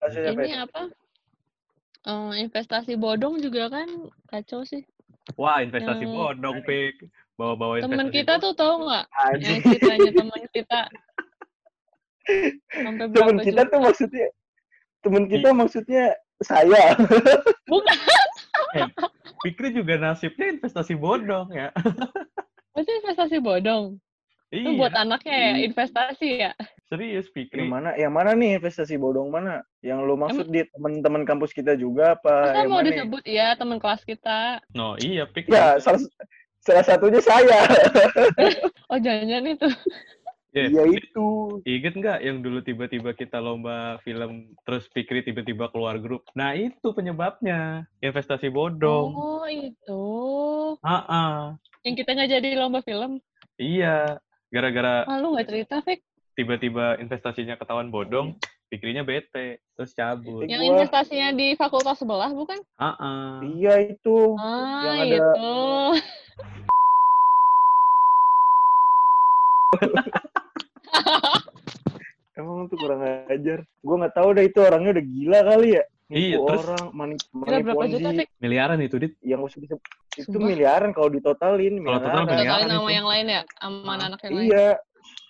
kasusnya 0.00 0.30
apa 0.32 0.40
ini 0.40 0.52
ya? 0.56 0.64
apa? 0.64 0.82
Eh, 2.04 2.32
investasi 2.40 2.96
bodong 2.96 3.40
juga 3.40 3.68
kan 3.68 3.88
kacau 4.28 4.64
sih. 4.64 4.84
Wah, 5.36 5.60
investasi 5.60 6.04
Yang- 6.04 6.12
bodong, 6.12 6.56
Pik. 6.64 7.08
Bawa-bawa 7.36 7.80
Temen 7.80 8.12
kita 8.12 8.36
tuh 8.36 8.52
tahu 8.52 8.84
nggak? 8.84 9.04
Anjing. 9.08 9.40
Yang 9.40 9.60
ceritanya 9.64 10.10
temen 10.12 10.42
kita 10.52 10.80
temen 13.12 13.36
kita 13.40 13.62
juta? 13.64 13.72
tuh 13.72 13.80
maksudnya 13.80 14.26
temen 15.00 15.24
kita 15.28 15.48
maksudnya 15.52 16.04
saya 16.40 16.96
Bukan. 17.68 17.96
Fikri 19.44 19.76
juga 19.76 20.00
nasibnya 20.00 20.56
investasi 20.56 20.96
bodong 20.96 21.52
ya. 21.52 21.68
Maksudnya 22.72 22.96
investasi 23.04 23.36
bodong. 23.44 24.00
Itu 24.48 24.70
iya, 24.72 24.78
buat 24.80 24.94
anaknya 24.96 25.36
ya, 25.36 25.50
investasi 25.66 26.28
ya. 26.48 26.52
serius 26.86 27.26
Fikri. 27.34 27.66
yang 27.66 27.72
mana 27.74 27.90
yang 27.98 28.12
mana 28.14 28.38
nih 28.38 28.62
investasi 28.62 28.94
bodong 29.00 29.26
mana 29.26 29.66
yang 29.82 30.06
lu 30.06 30.14
maksud 30.14 30.46
di 30.46 30.62
teman-teman 30.70 31.26
kampus 31.26 31.50
kita 31.50 31.74
juga 31.74 32.14
apa 32.14 32.54
Masa 32.54 32.60
yang 32.62 32.70
mau 32.70 32.78
mana 32.78 32.88
disebut 32.92 33.22
ya 33.26 33.46
teman 33.58 33.82
kelas 33.82 34.06
kita. 34.06 34.62
No, 34.72 34.94
iya 35.02 35.26
Pik. 35.26 35.50
ya 35.50 35.82
salah, 35.82 35.98
salah 36.62 36.84
satunya 36.86 37.18
saya 37.18 37.66
Oh 38.92 38.98
jangan-jangan 39.00 39.58
itu. 39.58 39.68
Iya. 40.54 40.70
ya 40.70 40.84
itu 40.86 41.26
Ingat 41.64 41.94
nggak 41.94 42.18
yang 42.22 42.38
dulu 42.38 42.62
tiba-tiba 42.62 43.10
kita 43.10 43.36
lomba 43.36 43.98
film 44.00 44.54
terus 44.62 44.86
Fikri 44.88 45.20
tiba-tiba 45.20 45.66
keluar 45.68 45.98
grup? 45.98 46.22
Nah 46.32 46.54
itu 46.54 46.94
penyebabnya 46.94 47.82
investasi 47.98 48.48
bodong. 48.48 49.10
Oh 49.12 49.42
itu. 49.44 50.04
Ah, 50.80 51.02
ah. 51.04 51.34
Yang 51.82 51.94
kita 52.00 52.10
nggak 52.14 52.30
jadi 52.32 52.48
lomba 52.54 52.80
film. 52.80 53.18
iya. 53.54 54.22
Gara-gara 54.48 55.02
Ah 55.04 55.18
lu 55.18 55.34
nggak 55.34 55.48
cerita, 55.48 55.82
Fik? 55.82 55.98
tiba-tiba 56.34 56.94
investasinya 56.96 57.54
ketahuan 57.54 57.90
bodong, 57.90 58.38
Pikirnya 58.66 59.02
bete, 59.02 59.58
terus 59.74 59.90
cabut. 59.92 60.42
Itu 60.42 60.50
Yang 60.50 60.62
Gua- 60.62 60.70
investasinya 60.72 61.28
di 61.30 61.54
fakultas 61.54 61.94
sebelah 61.96 62.30
bukan? 62.30 62.58
Ah, 62.76 63.42
Iya 63.44 63.74
itu. 63.88 64.34
Ah, 64.34 64.82
Yang 64.84 64.98
ada- 64.98 65.18
itu. 65.18 65.54
Emang 72.38 72.66
tuh 72.66 72.76
kurang 72.78 73.00
ajar. 73.30 73.62
Gue 73.78 73.94
nggak 73.94 74.14
tahu 74.14 74.28
deh 74.34 74.44
itu 74.44 74.58
orangnya 74.58 74.90
udah 74.98 75.04
gila 75.06 75.40
kali 75.46 75.68
ya. 75.78 75.84
Iya, 76.04 76.36
terus- 76.36 76.66
orang, 76.68 76.84
mani, 76.92 77.14
Kira 77.16 77.58
berapa 77.64 77.84
juta, 77.88 78.08
Ponzi. 78.12 78.18
Tik? 78.20 78.28
miliaran 78.38 78.78
itu, 78.84 78.96
Dit. 79.00 79.12
Yang 79.24 79.40
usah 79.48 79.58
disebut 79.64 79.82
itu 80.14 80.28
Sumpah. 80.30 80.46
miliaran 80.46 80.90
kalau 80.92 81.08
ditotalin 81.10 81.74
Kalau 81.80 81.98
total 81.98 82.04
miliaran. 82.04 82.26
miliaran. 82.28 82.44
Totalin 82.44 82.68
sama 82.68 82.84
itu. 82.84 82.92
yang 82.92 83.06
lain 83.08 83.26
ya? 83.26 83.42
Sama 83.56 83.92
anak 83.96 84.20
yang 84.20 84.32
lain? 84.36 84.46
Iya, 84.46 84.68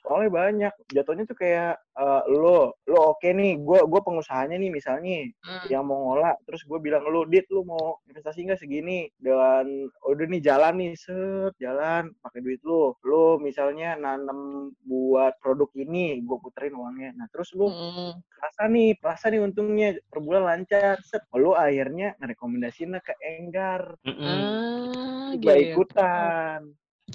soalnya 0.05 0.31
banyak. 0.31 0.73
Jatuhnya 0.93 1.25
tuh 1.25 1.35
kayak 1.41 1.81
eh, 1.97 2.23
lo, 2.29 2.77
lo 2.85 2.99
oke 3.17 3.25
nih, 3.25 3.57
gue 3.57 3.81
gue 3.89 4.01
pengusahanya 4.05 4.61
nih 4.61 4.69
misalnya 4.69 5.33
Hmm. 5.45 5.65
yang 5.69 5.85
mau 5.85 5.97
ngolah, 6.13 6.37
terus 6.45 6.65
gue 6.65 6.77
bilang 6.81 7.05
lo, 7.09 7.25
dit 7.25 7.45
lo 7.49 7.65
mau 7.65 8.01
investasi 8.05 8.45
nggak 8.45 8.61
segini? 8.61 9.09
Dan 9.17 9.89
udah 10.05 10.27
nih 10.29 10.43
jalan 10.45 10.75
nih, 10.77 10.93
set 10.97 11.53
jalan, 11.57 12.13
pakai 12.21 12.41
duit 12.45 12.61
lo. 12.65 13.01
Lo 13.05 13.41
misalnya 13.41 13.97
nanam 13.97 14.73
buat 14.85 15.37
produk 15.41 15.69
ini, 15.77 16.21
gue 16.21 16.37
puterin 16.41 16.77
uangnya. 16.77 17.17
Nah 17.17 17.27
terus 17.33 17.53
lo 17.57 17.73
Mm-mm. 17.73 18.13
rasa 18.41 18.69
nih, 18.69 18.97
rasa 19.01 19.33
nih 19.33 19.41
untungnya 19.41 19.97
per 20.09 20.21
bulan 20.21 20.45
lancar, 20.45 21.01
set. 21.01 21.25
Lo 21.33 21.57
akhirnya 21.57 22.13
ngerekomendasiin 22.21 22.97
ke 23.01 23.15
Enggar. 23.21 23.97
Ah, 24.05 25.33
juga 25.33 25.55
gitu. 25.57 25.81
ikutan. 25.81 26.61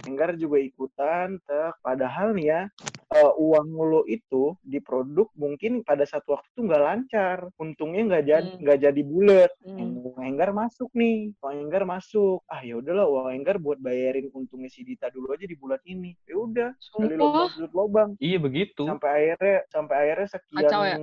Enggar 0.05 0.38
juga 0.38 0.62
ikutan, 0.62 1.41
tek. 1.43 1.74
Padahal 1.81 2.38
nih 2.38 2.46
ya, 2.46 2.62
eh, 3.10 3.31
uang 3.36 3.67
lo 3.74 4.01
itu 4.05 4.53
di 4.62 4.77
produk 4.77 5.25
mungkin 5.34 5.81
pada 5.81 6.05
satu 6.05 6.38
waktu 6.38 6.50
tuh 6.53 6.63
nggak 6.69 6.84
lancar, 6.86 7.38
untungnya 7.58 8.05
nggak 8.05 8.25
jadi 8.25 8.50
Hmm. 8.50 8.60
nggak 8.63 8.79
jadi 8.86 9.01
bulat. 9.01 9.51
Hmm. 9.65 10.00
Uang 10.05 10.24
Enggar 10.24 10.50
masuk 10.53 10.89
nih, 10.93 11.34
uang 11.41 11.55
Enggar 11.67 11.84
masuk. 11.84 12.46
Ah 12.46 12.62
ya 12.62 12.77
udahlah, 12.77 13.10
uang 13.10 13.34
Enggar 13.34 13.58
buat 13.58 13.81
bayarin 13.81 14.29
untungnya 14.31 14.69
si 14.69 14.86
Dita 14.86 15.10
dulu 15.10 15.34
aja 15.34 15.46
di 15.50 15.58
bulan 15.58 15.81
ini. 15.86 16.13
Ya 16.29 16.36
udah, 16.38 16.69
kali 16.93 17.15
lubang 17.17 17.50
sudut 17.53 17.74
lubang. 17.74 18.10
Iya 18.22 18.38
begitu, 18.39 18.86
Sampai 18.86 19.10
akhirnya 19.34 19.58
sampai 19.74 19.96
akhirnya 20.05 20.27
sekian 20.29 20.69
ya? 20.72 20.98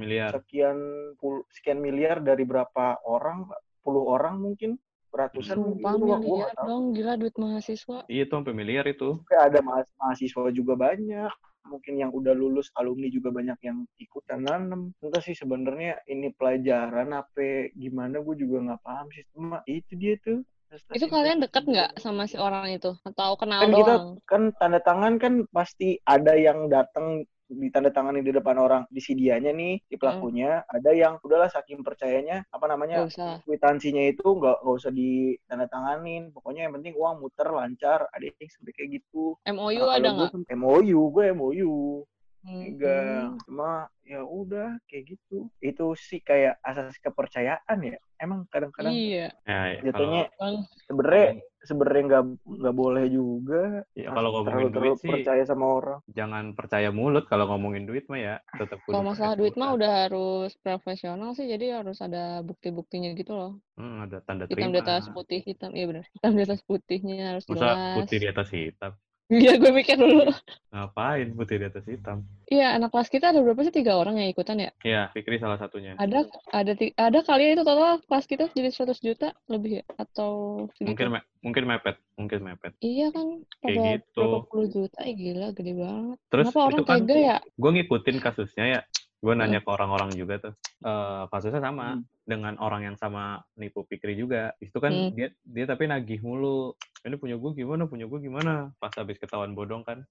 miliar. 0.00 0.30
sekian 0.40 0.78
pul, 1.20 1.44
sekian 1.52 1.78
miliar 1.82 2.22
dari 2.24 2.46
berapa 2.46 3.02
orang? 3.04 3.50
Puluh 3.82 4.06
orang 4.14 4.38
mungkin, 4.38 4.78
ratusan. 5.22 5.54
Sumpah 5.54 5.92
Gua- 5.94 6.18
gua 6.18 6.18
miliar 6.18 6.50
tahu. 6.52 6.66
dong, 6.66 6.84
gila 6.92 7.12
duit 7.14 7.36
mahasiswa. 7.36 7.98
Iya 8.06 8.22
tuh 8.24 8.34
sampai 8.38 8.54
miliar 8.54 8.84
itu. 8.86 9.08
kayak 9.24 9.44
ada 9.48 9.58
mahas- 9.60 9.94
mahasiswa 9.96 10.50
juga 10.50 10.74
banyak 10.74 11.32
mungkin 11.62 11.94
yang 11.94 12.10
udah 12.10 12.34
lulus 12.34 12.74
alumni 12.74 13.06
juga 13.06 13.30
banyak 13.30 13.54
yang 13.62 13.86
ikutan 13.96 14.42
nanam 14.42 14.90
entah 14.98 15.22
sih 15.22 15.30
sebenarnya 15.32 15.94
ini 16.04 16.34
pelajaran 16.34 17.14
apa 17.14 17.70
gimana 17.72 18.18
gue 18.18 18.34
juga 18.34 18.66
nggak 18.66 18.82
paham 18.82 19.06
sih 19.08 19.22
cuma 19.30 19.62
itu 19.64 19.94
dia 19.94 20.18
tuh 20.18 20.42
Itu 20.90 21.06
kalian 21.06 21.38
deket 21.38 21.62
nggak 21.62 22.00
sama 22.00 22.24
si 22.24 22.34
orang 22.34 22.72
itu? 22.72 22.96
Atau 23.04 23.36
kenal 23.36 23.62
kan 23.62 23.70
kita 23.70 23.94
doang? 23.94 24.06
kan 24.24 24.42
tanda 24.56 24.80
tangan 24.80 25.14
kan 25.16 25.34
pasti 25.48 26.00
ada 26.02 26.32
yang 26.32 26.66
datang 26.66 27.22
ditandatangani 27.52 28.24
di 28.24 28.32
depan 28.32 28.56
orang 28.56 28.82
di 28.88 29.00
si 29.00 29.12
dianya 29.12 29.52
nih 29.52 29.74
Hmm. 29.78 29.86
si 29.88 29.94
pelakunya 30.00 30.64
ada 30.64 30.90
yang 30.92 31.20
udahlah 31.20 31.52
saking 31.52 31.84
percayanya 31.84 32.42
apa 32.48 32.64
namanya 32.66 33.04
kwitansinya 33.44 34.02
itu 34.08 34.24
nggak 34.24 34.64
nggak 34.64 34.76
usah 34.80 34.92
ditandatanganin 34.92 36.32
pokoknya 36.32 36.68
yang 36.68 36.74
penting 36.80 36.94
uang 36.96 37.20
muter 37.20 37.48
lancar 37.52 38.08
ada 38.08 38.24
yang 38.24 38.48
sampai 38.48 38.72
kayak 38.72 38.90
gitu 39.00 39.36
MOU 39.44 39.82
Nah, 39.84 39.96
ada 39.98 40.08
nggak? 40.16 40.30
MOU, 40.56 41.00
gue 41.12 41.24
MOU. 41.32 41.72
Hmm. 42.42 42.74
Enggak, 42.74 43.22
cuma 43.46 43.70
ya 44.02 44.20
udah 44.26 44.74
kayak 44.90 45.14
gitu. 45.14 45.46
Itu 45.62 45.94
sih 45.94 46.18
kayak 46.18 46.58
asas 46.66 46.98
kepercayaan 46.98 47.78
ya. 47.86 47.96
Emang 48.18 48.46
kadang-kadang 48.50 48.94
Iya. 48.94 49.30
Ya, 49.46 49.78
jatuhnya 49.90 50.26
Bang. 50.38 50.66
sebenarnya 50.90 51.26
sebenarnya 51.62 52.02
nggak 52.10 52.24
nggak 52.42 52.74
boleh 52.74 53.04
juga. 53.06 53.62
Ya, 53.94 54.10
kalau 54.10 54.30
ngomongin 54.34 54.70
terlalu, 54.74 54.74
duit 54.74 54.74
terlalu 54.74 54.94
sih, 54.98 55.10
percaya 55.14 55.42
sama 55.46 55.64
orang. 55.78 55.98
jangan 56.10 56.44
percaya 56.58 56.88
mulut 56.90 57.24
kalau 57.30 57.46
ngomongin 57.46 57.86
duit 57.86 58.04
mah 58.10 58.18
ya. 58.18 58.34
Tetap 58.58 58.78
Kalau 58.82 59.02
masalah 59.06 59.34
duit 59.38 59.54
mah 59.54 59.70
udah 59.78 59.90
harus 60.06 60.50
profesional 60.58 61.30
sih, 61.38 61.46
jadi 61.46 61.78
harus 61.82 61.98
ada 62.02 62.42
bukti-buktinya 62.42 63.14
gitu 63.14 63.32
loh. 63.38 63.52
Hmm, 63.78 64.02
ada 64.06 64.18
tanda 64.26 64.44
Hitam 64.50 64.70
terima. 64.70 64.74
di 64.74 64.78
atas 64.82 65.04
putih, 65.14 65.40
hitam, 65.46 65.70
iya 65.78 65.86
benar. 65.86 66.04
Hitam 66.10 66.32
di 66.34 66.42
atas 66.42 66.60
putihnya 66.66 67.38
harus 67.38 67.44
Masa 67.46 67.58
jelas. 67.58 67.94
putih 68.02 68.18
di 68.18 68.26
atas 68.28 68.48
hitam? 68.50 68.92
Iya, 69.30 69.56
gue 69.56 69.70
mikir 69.70 69.96
dulu. 69.96 70.28
Ngapain 70.72 71.28
putih 71.36 71.56
di 71.62 71.66
atas 71.68 71.84
hitam? 71.88 72.26
Iya, 72.50 72.76
anak 72.76 72.92
kelas 72.92 73.08
kita 73.08 73.32
ada 73.32 73.40
berapa 73.40 73.60
sih? 73.64 73.72
Tiga 73.72 73.96
orang 73.96 74.20
yang 74.20 74.28
ikutan 74.28 74.60
ya? 74.60 74.70
Ya, 74.84 75.08
Fikri 75.14 75.40
salah 75.40 75.56
satunya. 75.56 75.96
Ada 75.96 76.26
ada 76.52 76.72
ada 76.76 77.18
kali 77.24 77.48
ya 77.48 77.50
itu 77.56 77.64
total 77.64 78.00
kelas 78.04 78.26
kita 78.28 78.44
jadi 78.52 78.68
100 78.68 78.98
juta 79.00 79.32
lebih 79.48 79.80
ya? 79.80 79.84
Atau 79.96 80.30
segitu? 80.76 80.92
Mungkin 80.92 81.08
me- 81.16 81.26
mungkin 81.40 81.64
mepet, 81.64 81.96
mungkin 82.18 82.38
mepet. 82.44 82.72
Iya 82.84 83.08
kan, 83.14 83.26
Kayak 83.64 83.76
gitu. 84.04 84.20
berapa 84.20 84.38
puluh 84.50 84.68
juta, 84.68 84.98
eh 85.00 85.14
gila 85.16 85.48
gede 85.56 85.72
banget. 85.80 86.18
Terus 86.28 86.44
Kenapa 86.52 86.60
orang 86.68 86.80
kan 86.84 86.98
tega 87.00 87.16
ya? 87.16 87.36
gue 87.40 87.70
ngikutin 87.72 88.16
kasusnya 88.20 88.64
ya. 88.68 88.80
Gue 89.22 89.38
nanya 89.38 89.62
ke 89.62 89.70
orang-orang 89.70 90.10
juga 90.12 90.42
tuh. 90.42 90.54
Eh, 90.82 91.22
kasusnya 91.30 91.62
sama 91.62 91.94
Hmm. 91.94 92.02
dengan 92.26 92.58
orang 92.58 92.82
yang 92.84 92.96
sama 92.98 93.38
nipu 93.54 93.86
Fikri 93.86 94.18
juga. 94.18 94.50
Itu 94.58 94.82
kan 94.82 94.90
Hmm. 94.90 95.10
dia 95.14 95.30
dia 95.40 95.64
tapi 95.64 95.86
nagih 95.86 96.18
mulu. 96.18 96.74
Ini 97.00 97.14
punya 97.14 97.38
gue 97.38 97.50
gimana? 97.54 97.86
Punya 97.86 98.04
gue 98.04 98.18
gimana? 98.18 98.74
Pas 98.76 98.90
habis 98.92 99.16
ketahuan 99.16 99.54
bodong 99.54 99.86
kan 99.86 100.02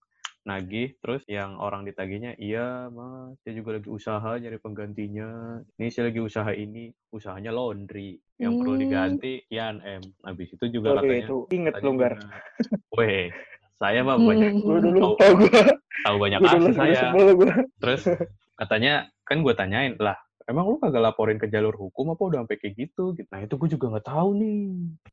nagih 0.41 0.97
terus 0.97 1.21
yang 1.29 1.61
orang 1.61 1.85
ditagihnya 1.85 2.33
iya 2.41 2.89
mas 2.89 3.37
saya 3.45 3.53
juga 3.53 3.77
lagi 3.77 3.93
usaha 3.93 4.41
nyari 4.41 4.57
penggantinya 4.57 5.29
ini 5.77 5.93
saya 5.93 6.09
lagi 6.09 6.17
usaha 6.17 6.49
ini 6.49 6.89
usahanya 7.13 7.53
laundry 7.53 8.17
yang 8.41 8.57
perlu 8.57 8.73
Hmm. 8.73 8.81
diganti 8.81 9.45
kian 9.45 9.77
m 9.77 10.01
habis 10.25 10.49
itu 10.49 10.65
juga 10.73 10.97
Oke, 10.97 11.05
katanya 11.05 11.21
itu 11.21 11.37
inget 11.53 11.73
tadi 11.77 11.85
lo 11.85 11.91
Gar. 11.93 12.13
gimana? 12.17 12.25
weh 12.89 13.29
saya 13.77 13.99
mah 14.01 14.17
banyak 14.17 14.51
Gue 14.57 14.77
dulu 14.81 14.97
Tahu- 14.97 15.19
tahu 16.01 16.15
banyak 16.17 16.39
kasus 16.41 16.73
saya. 16.73 17.01
Terus 17.77 18.01
katanya 18.61 18.93
kan 19.25 19.41
gue 19.41 19.53
tanyain 19.57 19.97
lah, 19.97 20.13
emang 20.45 20.69
lu 20.69 20.77
kagak 20.77 21.01
laporin 21.01 21.41
ke 21.41 21.49
jalur 21.49 21.73
hukum 21.73 22.13
apa 22.13 22.21
udah 22.21 22.37
sampai 22.45 22.57
kayak 22.61 22.75
gitu? 22.77 23.17
gitu. 23.17 23.25
Nah 23.33 23.41
itu 23.41 23.57
gue 23.57 23.69
juga 23.73 23.85
nggak 23.89 24.05
tahu 24.05 24.29
nih. 24.37 24.61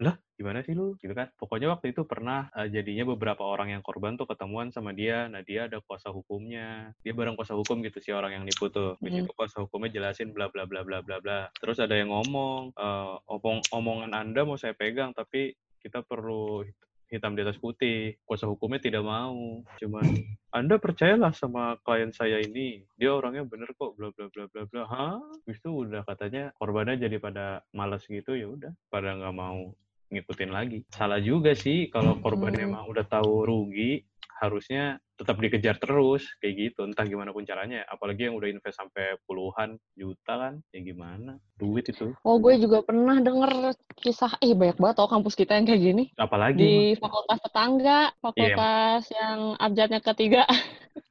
Lah 0.05 0.15
gimana 0.37 0.61
sih 0.61 0.75
lu? 0.77 0.95
Gitu 1.01 1.17
kan. 1.17 1.33
Pokoknya 1.35 1.73
waktu 1.73 1.97
itu 1.97 2.05
pernah 2.05 2.51
eh, 2.53 2.69
jadinya 2.69 3.09
beberapa 3.15 3.41
orang 3.47 3.73
yang 3.73 3.83
korban 3.83 4.19
tuh 4.21 4.29
ketemuan 4.29 4.69
sama 4.69 4.93
dia. 4.93 5.27
Nah 5.33 5.41
dia 5.41 5.65
ada 5.71 5.81
kuasa 5.81 6.13
hukumnya. 6.13 6.93
Dia 7.01 7.17
bareng 7.17 7.39
kuasa 7.39 7.57
hukum 7.57 7.81
gitu 7.83 7.99
si 8.03 8.11
orang 8.13 8.37
yang 8.37 8.45
nipu 8.45 8.69
tuh. 8.69 8.99
Di 9.01 9.09
Hmm. 9.09 9.25
situ 9.25 9.31
kuasa 9.33 9.65
hukumnya 9.65 9.89
jelasin 9.91 10.31
bla 10.35 10.53
bla 10.53 10.69
bla 10.69 10.85
bla 10.85 11.01
bla 11.01 11.17
bla. 11.23 11.49
Terus 11.57 11.79
ada 11.81 11.95
yang 11.97 12.13
ngomong, 12.13 12.77
eh, 12.77 13.15
omong 13.33 13.59
omongan 13.73 14.13
anda 14.13 14.45
mau 14.45 14.61
saya 14.61 14.75
pegang 14.75 15.15
tapi 15.15 15.55
kita 15.79 16.03
perlu 16.03 16.67
hitam 17.09 17.35
di 17.35 17.43
atas 17.45 17.59
putih. 17.59 18.17
Kuasa 18.25 18.47
hukumnya 18.49 18.81
tidak 18.81 19.05
mau. 19.05 19.65
Cuman 19.81 20.05
anda 20.53 20.81
percayalah 20.81 21.33
sama 21.37 21.77
klien 21.85 22.13
saya 22.13 22.41
ini, 22.41 22.85
dia 22.97 23.13
orangnya 23.13 23.45
bener 23.45 23.69
kok, 23.77 23.97
bla 23.97 24.09
bla 24.13 24.29
bla 24.33 24.45
bla 24.49 24.63
bla. 24.65 24.83
Hah? 24.89 25.21
Habis 25.45 25.61
itu 25.61 25.71
udah 25.73 26.05
katanya 26.09 26.53
korbannya 26.57 26.97
jadi 26.97 27.17
pada 27.21 27.65
malas 27.77 28.05
gitu 28.09 28.33
ya 28.33 28.49
udah, 28.49 28.73
pada 28.89 29.13
nggak 29.17 29.35
mau 29.37 29.73
ngikutin 30.09 30.51
lagi. 30.53 30.79
Salah 30.89 31.21
juga 31.21 31.53
sih 31.53 31.93
kalau 31.93 32.17
korbannya 32.25 32.65
Hmm. 32.65 32.73
emang 32.73 32.85
udah 32.89 33.05
tahu 33.05 33.45
rugi, 33.45 34.01
harusnya 34.39 35.03
tetap 35.19 35.35
dikejar 35.43 35.77
terus 35.83 36.23
kayak 36.39 36.55
gitu. 36.71 36.87
Entah 36.87 37.03
gimana 37.05 37.35
pun 37.35 37.43
caranya. 37.43 37.83
Apalagi 37.91 38.31
yang 38.31 38.39
udah 38.39 38.47
invest 38.47 38.79
sampai 38.79 39.19
puluhan 39.27 39.75
juta 39.99 40.33
kan, 40.39 40.55
ya 40.71 40.81
gimana? 40.81 41.43
Duit 41.59 41.91
itu. 41.91 42.15
Oh, 42.23 42.39
gue 42.39 42.55
juga 42.63 42.87
pernah 42.87 43.19
denger 43.19 43.75
kisah, 43.99 44.39
eh 44.39 44.55
banyak 44.55 44.79
banget 44.79 44.97
tau 45.03 45.11
kampus 45.11 45.35
kita 45.35 45.59
yang 45.59 45.67
kayak 45.67 45.83
gini. 45.83 46.05
Apalagi 46.15 46.63
Di 46.63 46.75
fakultas 47.03 47.39
tetangga, 47.43 48.15
fakultas 48.23 49.03
yang 49.11 49.59
abjadnya 49.59 49.99
ketiga. 49.99 50.47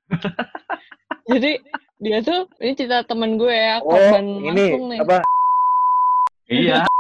Jadi 1.28 1.60
dia 2.00 2.24
tuh, 2.24 2.48
ini 2.63 2.72
cerita 2.80 3.04
temen 3.04 3.36
gue 3.36 3.52
ya, 3.52 3.84
Oh, 3.84 3.92
korban 3.92 4.24
ini 4.24 4.48
langsung 4.48 4.84
nih. 4.88 5.00
apa? 5.04 5.18
iya. 6.48 6.80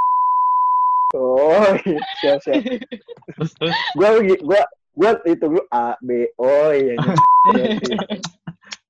Oh, 1.15 1.71
iya, 1.87 2.03
siap 2.19 2.39
siap. 2.43 2.59
Gue 3.97 4.35
gue 4.35 4.61
gue 4.97 5.09
itu 5.29 5.45
dulu 5.45 5.61
A 5.69 5.93
B 6.01 6.25
O 6.41 6.73
iya. 6.73 6.97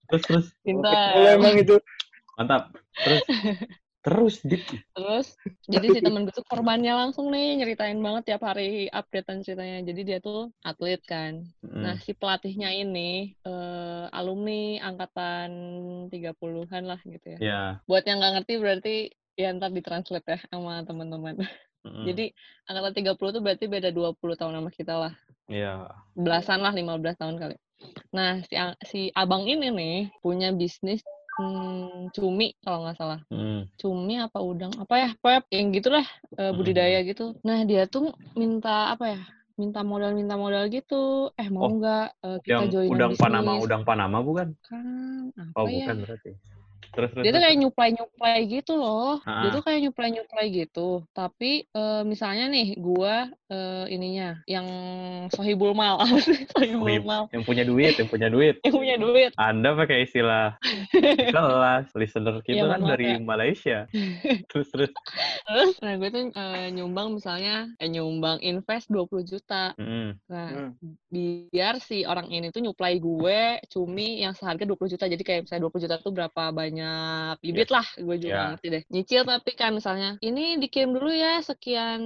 terus 0.07 0.23
terus. 0.23 0.47
Lu 0.63 1.27
emang 1.27 1.59
itu 1.59 1.75
mantap. 2.39 2.71
Terus 3.03 3.23
terus 4.07 4.35
Dit. 4.39 4.63
Terus, 4.95 5.35
jadi 5.67 5.91
si 5.91 5.99
temen 5.99 6.23
gue 6.23 6.31
tuh 6.31 6.47
korbannya 6.47 6.95
langsung 6.95 7.27
nih, 7.27 7.59
nyeritain 7.59 7.99
banget 7.99 8.31
tiap 8.31 8.47
hari 8.47 8.87
updatean 8.87 9.43
ceritanya. 9.43 9.83
Jadi 9.83 10.01
dia 10.07 10.23
tuh 10.23 10.47
atlet 10.63 11.03
kan. 11.03 11.43
Hmm. 11.59 11.83
Nah, 11.83 11.99
si 11.99 12.15
pelatihnya 12.15 12.71
ini 12.71 13.35
eh, 13.43 14.05
alumni 14.15 14.79
angkatan 14.79 15.51
30-an 16.07 16.83
lah 16.87 16.99
gitu 17.03 17.35
ya. 17.35 17.39
Ya. 17.43 17.63
Buat 17.83 18.07
yang 18.07 18.23
nggak 18.23 18.33
ngerti 18.39 18.53
berarti 18.63 18.95
ya 19.35 19.51
ntar 19.59 19.75
ditranslate 19.75 20.23
ya 20.23 20.39
sama 20.55 20.87
teman-teman. 20.87 21.43
Mm, 21.93 22.05
Jadi 22.07 22.25
angkatan 22.67 22.93
30 22.93 23.29
tuh 23.35 23.41
berarti 23.43 23.65
beda 23.67 23.89
20 23.91 24.35
tahun 24.35 24.53
sama 24.59 24.69
kita 24.71 24.93
lah. 24.95 25.13
ya. 25.47 25.87
Belasan 26.17 26.59
lah, 26.65 26.73
15 26.73 27.15
tahun 27.15 27.37
kali. 27.37 27.55
Nah, 28.09 28.41
si, 28.49 28.55
si 28.89 29.01
abang 29.13 29.45
ini 29.45 29.69
nih 29.69 29.97
punya 30.19 30.49
bisnis 30.49 31.05
hmm, 31.37 32.09
cumi 32.11 32.57
kalau 32.65 32.83
nggak 32.83 32.97
salah. 32.97 33.21
Hmm. 33.29 33.69
Cumi 33.77 34.17
apa 34.17 34.41
udang? 34.41 34.73
Apa 34.81 34.95
ya? 34.97 35.09
Pokoknya 35.21 35.41
yang 35.53 35.67
gitulah 35.71 36.05
Hmm. 36.33 36.53
budidaya 36.57 36.99
gitu. 37.05 37.37
Nah, 37.45 37.61
dia 37.69 37.85
tuh 37.85 38.11
minta 38.33 38.91
apa 38.91 39.13
ya? 39.13 39.21
Minta 39.57 39.81
modal 39.81 40.13
minta 40.13 40.37
modal 40.37 40.69
gitu. 40.69 41.29
Eh, 41.37 41.49
mau 41.49 41.69
Oh, 41.69 41.71
nggak 41.77 42.05
eh, 42.25 42.37
kita 42.45 42.65
Yang 42.65 42.69
joinan 42.73 42.93
udang 42.93 43.13
Panama, 43.17 43.51
bisnis? 43.53 43.65
udang 43.65 43.83
Panama 43.85 44.17
bukan? 44.21 44.47
Kan 44.65 44.85
apa 45.33 45.57
Oh, 45.57 45.65
ya? 45.65 45.85
bukan 45.85 45.95
berarti. 46.05 46.31
Terus 46.87 47.09
terus. 47.13 47.23
Dia 47.23 47.31
tuh 47.31 47.41
kayak 47.41 47.57
nyuplai-nyuplai 47.57 48.39
gitu 48.47 48.73
loh. 48.73 49.21
Dia 49.21 49.49
Ah. 49.49 49.53
tuh 49.53 49.61
kayak 49.61 49.79
nyuplai-nyuplai 49.83 50.45
gitu. 50.49 50.89
Tapi 51.11 51.51
eh, 51.65 52.01
misalnya 52.03 52.47
nih 52.47 52.73
gua 52.75 53.27
eh, 53.47 53.85
ininya 53.87 54.41
yang 54.43 54.67
sohibul 55.29 55.71
mal. 55.71 56.01
Sohibul 56.57 56.89
Sohib. 56.89 57.03
mal? 57.03 57.23
Yang 57.29 57.43
punya 57.45 57.63
duit, 57.63 57.93
yang 57.95 58.09
punya 58.09 58.27
duit. 58.27 58.55
Yang 58.65 58.75
punya 58.75 58.95
duit. 58.97 59.31
Anda 59.35 59.69
pakai 59.73 60.03
istilah 60.03 60.57
kelas, 61.35 61.85
listener 61.93 62.41
kita 62.41 62.57
Iya, 62.59 62.71
kan 62.71 62.81
dari 62.83 63.07
ya. 63.07 63.17
Malaysia. 63.19 63.77
Terus 64.49 64.67
terus. 64.69 64.91
Terus 65.43 65.73
nah 65.79 65.93
gue 65.95 66.09
tuh 66.09 66.23
eh, 66.29 66.67
nyumbang 66.71 67.13
misalnya 67.13 67.71
eh, 67.77 67.87
nyumbang 67.87 68.41
invest 68.41 68.89
20 68.89 69.23
juta. 69.23 69.71
Hmm. 69.75 70.17
Nah, 70.27 70.49
Hmm. 70.49 70.73
biar 71.07 71.77
si 71.79 72.03
orang 72.03 72.27
ini 72.27 72.49
tuh 72.49 72.59
nyuplai 72.59 72.97
gue 72.97 73.39
cumi 73.67 74.19
yang 74.19 74.33
seharga 74.33 74.63
20 74.63 74.89
juta. 74.89 75.05
Jadi 75.05 75.23
kayak 75.23 75.41
misalnya 75.45 75.63
20 75.63 75.83
juta 75.83 75.95
tuh 75.97 76.11
berapa 76.11 76.49
banyak 76.67 77.39
bibit 77.39 77.69
lah. 77.71 77.87
Gue 77.95 78.19
juga 78.19 78.33
nggak 78.35 78.49
ngerti 78.53 78.67
deh. 78.69 78.83
Nyicil 78.91 79.21
tapi 79.23 79.51
kan 79.55 79.71
misalnya, 79.71 80.09
ini 80.19 80.59
dikirim 80.59 80.91
dulu 80.91 81.09
ya 81.09 81.39
sekian 81.39 82.01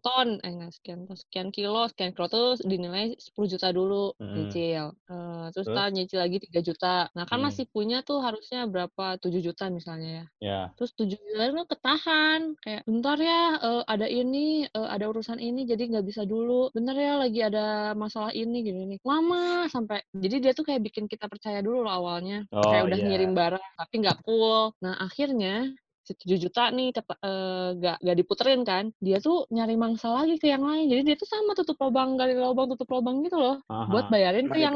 ton. 0.00 0.40
Eh 0.40 0.50
enggak 0.50 0.72
sekian 0.72 1.04
ton, 1.04 1.16
sekian 1.16 1.48
kilo, 1.52 1.84
sekian 1.86 2.10
kilo 2.12 2.26
tuh 2.26 2.56
dinilai 2.62 3.12
10 3.16 3.46
juta 3.46 3.68
dulu 3.70 4.16
Mm-mm. 4.16 4.34
nyicil. 4.36 4.84
Eh, 5.06 5.46
terus 5.52 5.66
Terus? 5.66 5.76
ntar 5.76 5.88
nyicil 5.92 6.18
lagi 6.18 6.36
3 6.40 6.60
juta. 6.64 6.96
Nah 7.12 7.24
kan 7.28 7.38
Hmm. 7.38 7.46
masih 7.46 7.64
punya 7.68 8.00
tuh 8.00 8.20
harusnya 8.20 8.64
berapa? 8.64 9.16
7 9.16 9.40
juta 9.40 9.68
misalnya 9.68 10.10
ya. 10.10 10.24
Ya. 10.40 10.60
Terus 10.76 10.92
tujuh 10.94 11.18
bulan 11.20 11.52
lu 11.52 11.64
ketahan 11.64 12.40
kayak 12.60 12.82
bentar 12.84 13.16
ya 13.16 13.42
eh, 13.58 13.82
ada 13.84 14.06
ini 14.06 14.64
eh, 14.64 14.88
ada 14.88 15.04
urusan 15.06 15.36
ini 15.36 15.64
jadi 15.64 15.82
nggak 15.90 16.06
bisa 16.06 16.22
dulu 16.24 16.72
bentar 16.72 16.96
ya 16.96 17.16
lagi 17.16 17.40
ada 17.40 17.92
masalah 17.92 18.32
ini 18.32 18.62
gini 18.62 18.86
nih 18.86 18.98
lama 19.02 19.66
sampai 19.66 20.00
jadi 20.12 20.36
dia 20.40 20.52
tuh 20.52 20.64
kayak 20.64 20.80
bikin 20.82 21.04
kita 21.04 21.26
percaya 21.26 21.60
dulu 21.60 21.84
loh 21.84 21.92
awalnya 21.92 22.44
Oh, 22.50 22.62
kayak 22.62 22.86
udah 22.86 22.98
iya. 22.98 23.06
ngirim 23.06 23.32
barang 23.32 23.64
tapi 23.90 24.06
nggak 24.06 24.22
full 24.22 24.70
nah 24.78 24.94
akhirnya 25.02 25.74
si 26.06 26.14
7 26.14 26.46
juta 26.46 26.70
nih 26.70 26.94
tetap 26.94 27.18
eh, 27.18 27.74
gak, 27.74 27.98
gak 27.98 28.16
diputerin 28.22 28.62
kan 28.62 28.94
dia 29.02 29.18
tuh 29.18 29.50
nyari 29.50 29.74
mangsa 29.74 30.14
lagi 30.14 30.38
ke 30.38 30.46
yang 30.46 30.62
lain 30.62 30.86
jadi 30.86 31.02
dia 31.02 31.16
tuh 31.18 31.26
sama 31.26 31.58
tutup 31.58 31.74
lubang 31.82 32.14
gali 32.14 32.38
lubang 32.38 32.70
tutup 32.70 32.86
lubang 32.86 33.26
gitu 33.26 33.34
loh 33.34 33.58
buat 33.66 34.06
Aha. 34.06 34.12
bayarin 34.14 34.46
ke 34.46 34.58
Masih 34.58 34.62
yang. 34.62 34.74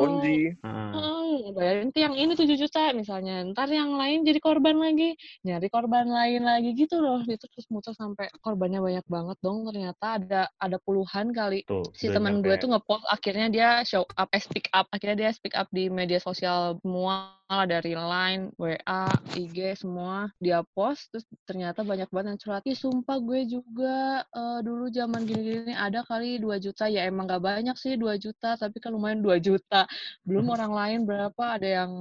Heeh, 0.65 1.51
bayarin 1.55 1.89
tuh 1.91 2.01
yang 2.03 2.15
ini 2.15 2.33
7 2.39 2.55
juta 2.55 2.95
misalnya. 2.95 3.43
Ntar 3.51 3.69
yang 3.71 3.95
lain 3.99 4.23
jadi 4.23 4.39
korban 4.39 4.79
lagi. 4.79 5.19
Nyari 5.43 5.67
korban 5.71 6.07
lain 6.07 6.43
lagi 6.47 6.75
gitu 6.75 7.03
loh. 7.03 7.23
Itu 7.27 7.47
terus 7.51 7.67
muter 7.71 7.95
sampai 7.95 8.31
korbannya 8.43 8.79
banyak 8.79 9.07
banget 9.11 9.37
dong. 9.43 9.67
Ternyata 9.67 10.23
ada 10.23 10.43
ada 10.59 10.77
puluhan 10.83 11.35
kali. 11.35 11.67
Tuh. 11.67 11.87
Si 11.95 12.11
teman 12.11 12.43
gue 12.43 12.55
tuh 12.59 12.71
ngepost 12.71 13.07
akhirnya 13.11 13.47
dia 13.51 13.69
show 13.83 14.07
up, 14.15 14.31
eh 14.31 14.43
speak 14.43 14.71
up. 14.71 14.87
Akhirnya 14.95 15.27
dia 15.27 15.31
speak 15.35 15.55
up 15.59 15.67
di 15.75 15.91
media 15.91 16.23
sosial 16.23 16.79
semua 16.81 17.35
lah 17.45 17.69
dari 17.69 17.93
Line, 17.93 18.51
WA, 18.57 19.05
IG 19.37 19.77
semua 19.77 20.33
dia 20.41 20.65
post 20.73 21.13
terus 21.13 21.29
ternyata 21.45 21.85
banyak 21.85 22.09
banget 22.09 22.29
yang 22.35 22.41
curhat. 22.41 22.63
Ih 22.65 22.73
sumpah 22.75 23.21
gue 23.21 23.45
juga 23.45 24.25
eh, 24.25 24.59
dulu 24.65 24.89
zaman 24.89 25.29
gini-gini 25.29 25.77
ada 25.77 26.01
kali 26.03 26.41
2 26.41 26.57
juta. 26.57 26.89
Ya 26.89 27.05
emang 27.05 27.29
gak 27.29 27.45
banyak 27.45 27.77
sih 27.77 28.01
2 28.01 28.17
juta 28.17 28.57
tapi 28.57 28.81
kan 28.81 28.97
lumayan 28.97 29.21
2 29.21 29.37
juta. 29.39 29.85
Belum 30.25 30.49
orang 30.51 30.73
lain 30.73 30.99
berapa 31.05 31.45
ada 31.61 31.85
yang 31.85 31.93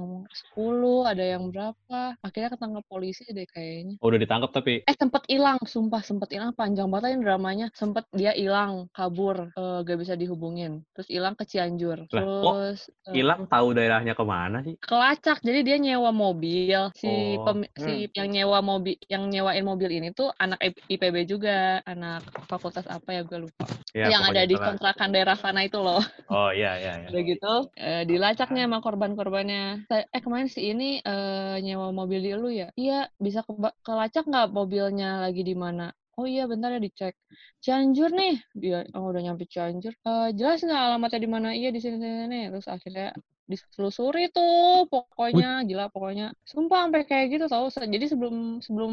10 0.56 1.04
ada 1.04 1.24
yang 1.24 1.52
berapa. 1.52 2.16
Akhirnya 2.24 2.50
ketangkap 2.56 2.84
polisi 2.88 3.24
deh 3.28 3.44
kayaknya. 3.44 4.00
Oh, 4.00 4.08
udah 4.08 4.20
ditangkap 4.20 4.50
tapi. 4.50 4.80
eh 4.84 4.96
sempet 4.96 5.28
hilang 5.28 5.60
sumpah 5.62 6.00
sempet 6.00 6.32
hilang. 6.32 6.56
Panjang 6.56 6.88
banget 6.88 7.20
ini 7.20 7.22
dramanya. 7.22 7.66
Sempet 7.76 8.08
dia 8.16 8.32
hilang 8.32 8.88
kabur 8.96 9.52
eh, 9.52 9.78
gak 9.84 9.98
bisa 10.00 10.14
dihubungin. 10.16 10.80
Terus 10.96 11.08
hilang 11.12 11.36
ke 11.36 11.44
Cianjur. 11.44 12.08
Terus 12.08 12.88
eh, 13.08 13.12
Hilang 13.14 13.44
tahu 13.46 13.76
daerahnya 13.76 14.16
ke 14.16 14.24
mana 14.24 14.64
sih? 14.64 14.74
kelacak 14.80 15.33
jadi 15.42 15.60
dia 15.66 15.76
nyewa 15.80 16.10
mobil 16.14 16.78
si 17.00 17.06
Oh. 17.08 17.44
pemi- 17.46 17.72
si 17.74 17.90
yang 18.14 18.28
nyewa 18.30 18.58
mobil 18.62 18.94
yang 19.12 19.22
nyewain 19.32 19.64
mobil 19.66 19.90
ini 19.90 20.08
tuh 20.14 20.28
anak 20.38 20.58
IPB 20.90 21.16
juga 21.26 21.80
anak 21.86 22.22
fakultas 22.50 22.86
apa 22.86 23.08
ya 23.16 23.20
gue 23.24 23.38
lupa 23.48 23.64
Ya, 23.94 24.10
yang 24.10 24.22
ada 24.26 24.42
di 24.44 24.54
kontrakan 24.58 25.08
daerah 25.14 25.36
sana 25.38 25.60
itu 25.66 25.78
loh 25.78 26.02
Oh, 26.28 26.50
iya 26.50 26.70
iya 26.80 26.92
iya. 27.00 27.08
udah 27.10 27.22
gitu 27.30 27.52
eh, 27.78 28.02
dilacaknya 28.08 28.62
sama 28.66 28.78
korban-korbannya 28.84 29.86
eh 30.14 30.20
kemarin 30.24 30.48
si 30.50 30.60
ini 30.72 30.98
eh, 31.04 31.56
nyewa 31.64 31.88
mobil 31.94 32.20
di 32.24 32.30
lu 32.34 32.48
ya 32.50 32.68
iya 32.74 33.06
bisa 33.20 33.40
keba- 33.46 33.76
kelacak 33.86 34.24
nggak 34.30 34.46
mobilnya 34.52 35.24
lagi 35.24 35.42
di 35.46 35.54
mana 35.56 35.90
Oh 36.14 36.30
iya, 36.30 36.46
bentar 36.46 36.70
ya 36.70 36.78
dicek. 36.78 37.18
Cianjur 37.58 38.14
nih, 38.14 38.38
dia 38.54 38.86
oh, 38.94 39.10
udah 39.10 39.18
nyampe 39.18 39.50
Cianjur. 39.50 39.90
Eh, 40.06 40.28
jelas 40.38 40.62
nggak 40.62 40.78
alamatnya 40.86 41.18
di 41.18 41.30
mana? 41.34 41.48
Iya 41.58 41.74
di 41.74 41.80
sini 41.82 41.96
sini. 41.98 42.14
sini. 42.22 42.38
Terus 42.54 42.66
akhirnya 42.70 43.06
ditelusuri 43.44 44.32
tuh, 44.32 44.88
pokoknya 44.88 45.64
gila 45.68 45.92
pokoknya. 45.92 46.32
Sumpah 46.48 46.88
sampai 46.88 47.04
kayak 47.04 47.26
gitu 47.36 47.44
tau. 47.52 47.68
Jadi 47.68 48.06
sebelum 48.08 48.64
sebelum 48.64 48.92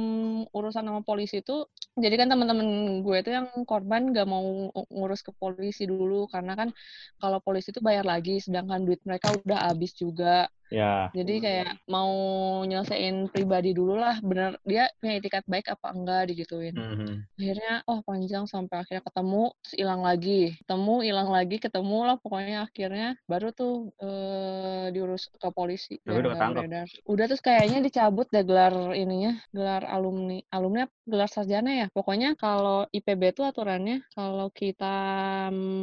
urusan 0.52 0.84
sama 0.84 1.02
polisi 1.08 1.40
itu, 1.40 1.64
jadi 1.96 2.16
kan 2.20 2.28
teman-teman 2.32 3.00
gue 3.06 3.16
itu 3.24 3.32
yang 3.32 3.48
korban 3.64 4.12
gak 4.12 4.28
mau 4.28 4.44
ngurus 4.92 5.24
ke 5.24 5.32
polisi 5.40 5.88
dulu 5.88 6.28
karena 6.28 6.54
kan 6.60 6.70
kalau 7.22 7.40
polisi 7.40 7.72
itu 7.72 7.80
bayar 7.80 8.04
lagi, 8.04 8.44
sedangkan 8.44 8.84
duit 8.84 9.00
mereka 9.08 9.32
udah 9.40 9.72
habis 9.72 9.96
juga. 9.96 10.52
Ya. 10.72 11.12
Jadi 11.12 11.44
kayak 11.44 11.84
mau 11.92 12.10
nyelesain 12.64 13.28
pribadi 13.28 13.76
dulu 13.76 14.00
lah, 14.00 14.24
bener 14.24 14.56
dia 14.64 14.88
punya 15.04 15.20
itikat 15.20 15.44
baik 15.44 15.68
apa 15.68 15.92
enggak 15.92 16.32
digituin. 16.32 16.72
Mhm. 16.72 17.28
Akhirnya 17.36 17.74
oh 17.92 18.00
panjang 18.08 18.48
sampai 18.48 18.88
akhirnya 18.88 19.04
ketemu, 19.04 19.52
terus 19.60 19.76
hilang 19.76 20.02
lagi, 20.02 20.56
ketemu, 20.64 20.96
hilang 21.04 21.30
lagi, 21.30 21.58
ketemu 21.60 21.98
lah 22.08 22.16
pokoknya 22.24 22.58
akhirnya 22.64 23.08
baru 23.28 23.52
tuh 23.52 23.92
eh, 24.00 24.86
diurus 24.96 25.28
ke 25.36 25.50
polisi. 25.52 26.00
Tapi 26.00 26.18
udah 26.24 26.32
ketangkep? 26.40 26.64
Udah 27.04 27.26
terus 27.28 27.44
kayaknya 27.44 27.84
dicabut 27.84 28.32
deh 28.32 28.48
gelar 28.48 28.96
ininya, 28.96 29.36
gelar 29.52 29.84
alumni, 29.84 30.40
alumni 30.56 30.88
gelar 31.04 31.28
sarjana 31.28 31.72
ya. 31.84 31.88
Pokoknya 31.92 32.40
kalau 32.40 32.88
IPB 32.96 33.36
tuh 33.36 33.44
aturannya 33.52 34.08
kalau 34.16 34.48
kita 34.56 34.96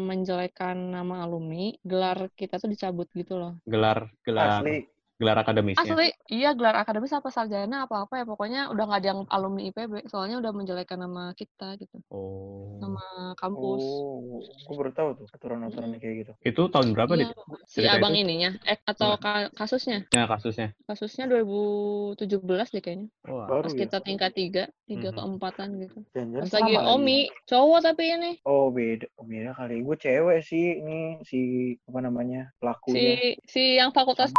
menjelekkan 0.08 0.96
nama 0.96 1.28
alumni, 1.28 1.76
gelar 1.84 2.32
kita 2.32 2.56
tuh 2.56 2.72
dicabut 2.72 3.12
gitu 3.12 3.36
loh. 3.36 3.60
Gelar 3.68 4.08
gelar 4.24 4.64
Asli. 4.64 4.77
Gelar 5.18 5.34
akademisnya. 5.42 5.82
Asli, 5.82 6.08
iya 6.30 6.54
gelar 6.54 6.78
akademis 6.78 7.10
apa 7.10 7.26
sarjana 7.28 7.90
apa 7.90 8.06
apa 8.06 8.22
ya 8.22 8.24
pokoknya 8.24 8.70
udah 8.70 8.84
nggak 8.86 8.98
ada 9.02 9.08
yang 9.10 9.20
alumni 9.26 9.62
IPB 9.66 10.06
soalnya 10.06 10.38
udah 10.38 10.54
menjelekkan 10.54 10.94
nama 11.02 11.34
kita 11.34 11.74
gitu 11.82 11.98
Oh. 12.08 12.78
nama 12.78 13.34
kampus 13.34 13.82
Oh, 13.82 14.38
gue 14.38 14.74
baru 14.78 14.90
tahu 14.94 15.08
tuh 15.18 15.26
aturan-aturannya 15.34 15.98
kayak 15.98 16.14
gitu. 16.22 16.32
Itu 16.46 16.62
tahun 16.70 16.94
berapa, 16.94 17.18
Iya, 17.18 17.34
Dit? 17.34 17.38
si 17.66 17.80
abang 17.82 18.14
itu? 18.14 18.22
ininya 18.22 18.50
eh 18.62 18.78
atau 18.86 19.18
ka- 19.18 19.50
kasusnya 19.52 20.06
Ya, 20.14 20.30
kasusnya. 20.30 20.70
kasusnya 20.86 21.26
2017 21.26 22.70
deh 22.70 22.78
kayaknya 22.78 23.08
Wah. 23.26 23.50
Baru 23.50 23.66
pas 23.66 23.74
ya. 23.74 23.78
kita 23.82 23.98
tingkat 23.98 24.30
tiga 24.38 24.64
tiga 24.86 25.10
Mhm. 25.10 25.16
keempatan 25.18 25.68
gitu 25.82 25.98
pas 26.14 26.50
lagi 26.54 26.72
sama 26.78 26.86
lagi. 26.86 26.94
Omi 26.94 27.18
cowok 27.50 27.78
tapi 27.82 28.04
ini 28.14 28.32
Oh 28.46 28.70
beda, 28.70 29.10
oh, 29.18 29.26
beda 29.26 29.50
kali. 29.52 29.82
Gue 29.82 29.96
cewek 29.98 30.38
sih, 30.46 30.78
ini 30.78 31.18
si 31.26 31.40
apa 31.82 31.98
namanya 32.00 32.54
pelakunya. 32.62 32.94
si 32.94 33.04
si 33.44 33.62
yang 33.76 33.90
fakultas 33.90 34.30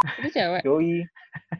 itu 0.00 0.28
cewek 0.32 0.62
Yoi, 0.64 1.04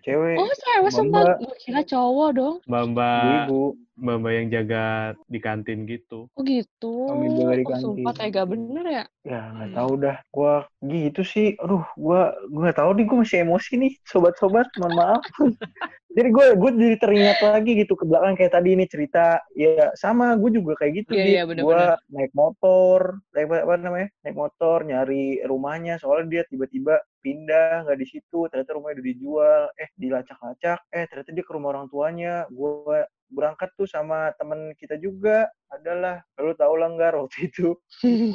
cewek. 0.01 0.37
oh 0.37 0.49
cewek 0.49 0.81
Mbak. 0.83 0.95
sumpah 0.95 1.23
gue 1.37 1.55
kira 1.61 1.81
cowok 1.85 2.29
dong 2.33 2.57
Mbak-mbak 2.65 3.23
Ibu-ibu. 3.47 3.63
mbak-mbak 4.01 4.33
yang 4.33 4.47
jaga 4.49 4.85
di 5.29 5.39
kantin 5.39 5.79
gitu. 5.85 6.25
oh 6.33 6.43
gitu 6.43 6.95
jaga 7.37 7.55
di 7.55 7.65
oh 7.67 7.77
sumpah 7.77 8.13
kantin. 8.17 8.21
tega 8.33 8.43
bener 8.45 8.87
ya 8.87 9.05
Ya 9.21 9.53
nggak 9.53 9.69
Hmm. 9.69 9.77
tahu 9.77 9.93
dah. 10.01 10.17
Gua 10.33 10.55
gitu 10.81 11.21
sih. 11.21 11.53
Aduh, 11.61 11.85
gua 11.93 12.33
gua 12.49 12.61
nggak 12.65 12.79
tahu 12.81 12.91
nih. 12.97 13.05
Gue 13.05 13.17
masih 13.21 13.39
emosi 13.45 13.73
nih, 13.77 13.93
sobat-sobat. 14.09 14.65
Mohon 14.81 14.95
maaf. 14.97 15.23
jadi 16.17 16.29
gue 16.33 16.47
gue 16.57 16.71
jadi 16.81 16.97
teringat 16.97 17.39
lagi 17.45 17.71
gitu 17.85 18.01
ke 18.01 18.09
belakang 18.09 18.33
kayak 18.33 18.57
tadi 18.57 18.73
ini 18.73 18.89
cerita. 18.89 19.45
Ya 19.53 19.93
sama, 19.93 20.41
gue 20.41 20.57
juga 20.57 20.73
kayak 20.81 21.05
gitu. 21.05 21.13
Iya, 21.13 21.25
iya, 21.29 21.43
bener-bener. 21.45 22.01
Gua 22.01 22.17
naik 22.17 22.33
motor, 22.33 23.01
naik 23.37 23.45
apa, 23.53 23.57
apa 23.69 23.75
namanya? 23.77 24.09
Naik 24.25 24.37
motor 24.41 24.79
nyari 24.89 25.45
rumahnya. 25.45 26.01
Soalnya 26.01 26.41
dia 26.41 26.43
tiba-tiba 26.49 26.97
pindah 27.21 27.85
nggak 27.85 28.01
di 28.01 28.07
situ. 28.09 28.49
Ternyata 28.49 28.73
rumahnya 28.73 28.97
udah 28.97 29.09
dijual. 29.13 29.60
Eh 29.77 29.91
dilacak-lacak. 29.99 30.79
Eh 30.95 31.05
ternyata 31.11 31.31
dia 31.35 31.45
ke 31.45 31.53
rumah 31.53 31.77
orang 31.77 31.87
tuanya. 31.91 32.47
Gue 32.49 33.05
berangkat 33.31 33.71
tuh 33.77 33.85
sama 33.85 34.33
temen 34.41 34.73
kita 34.79 34.97
juga. 34.97 35.51
Adalah 35.69 36.23
lalu 36.39 36.53
tau 36.57 36.75
lah 36.79 36.89
nggak 36.95 37.19
waktu 37.19 37.39
itu. 37.53 37.77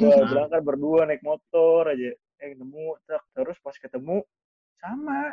Wah, 0.02 0.20
berangkat 0.30 0.60
berdua 0.62 1.08
naik 1.08 1.22
motor 1.24 1.90
aja. 1.90 2.12
Eh 2.42 2.52
nemu 2.54 3.00
terus 3.34 3.56
pas 3.64 3.74
ketemu 3.74 4.22
sama. 4.78 5.32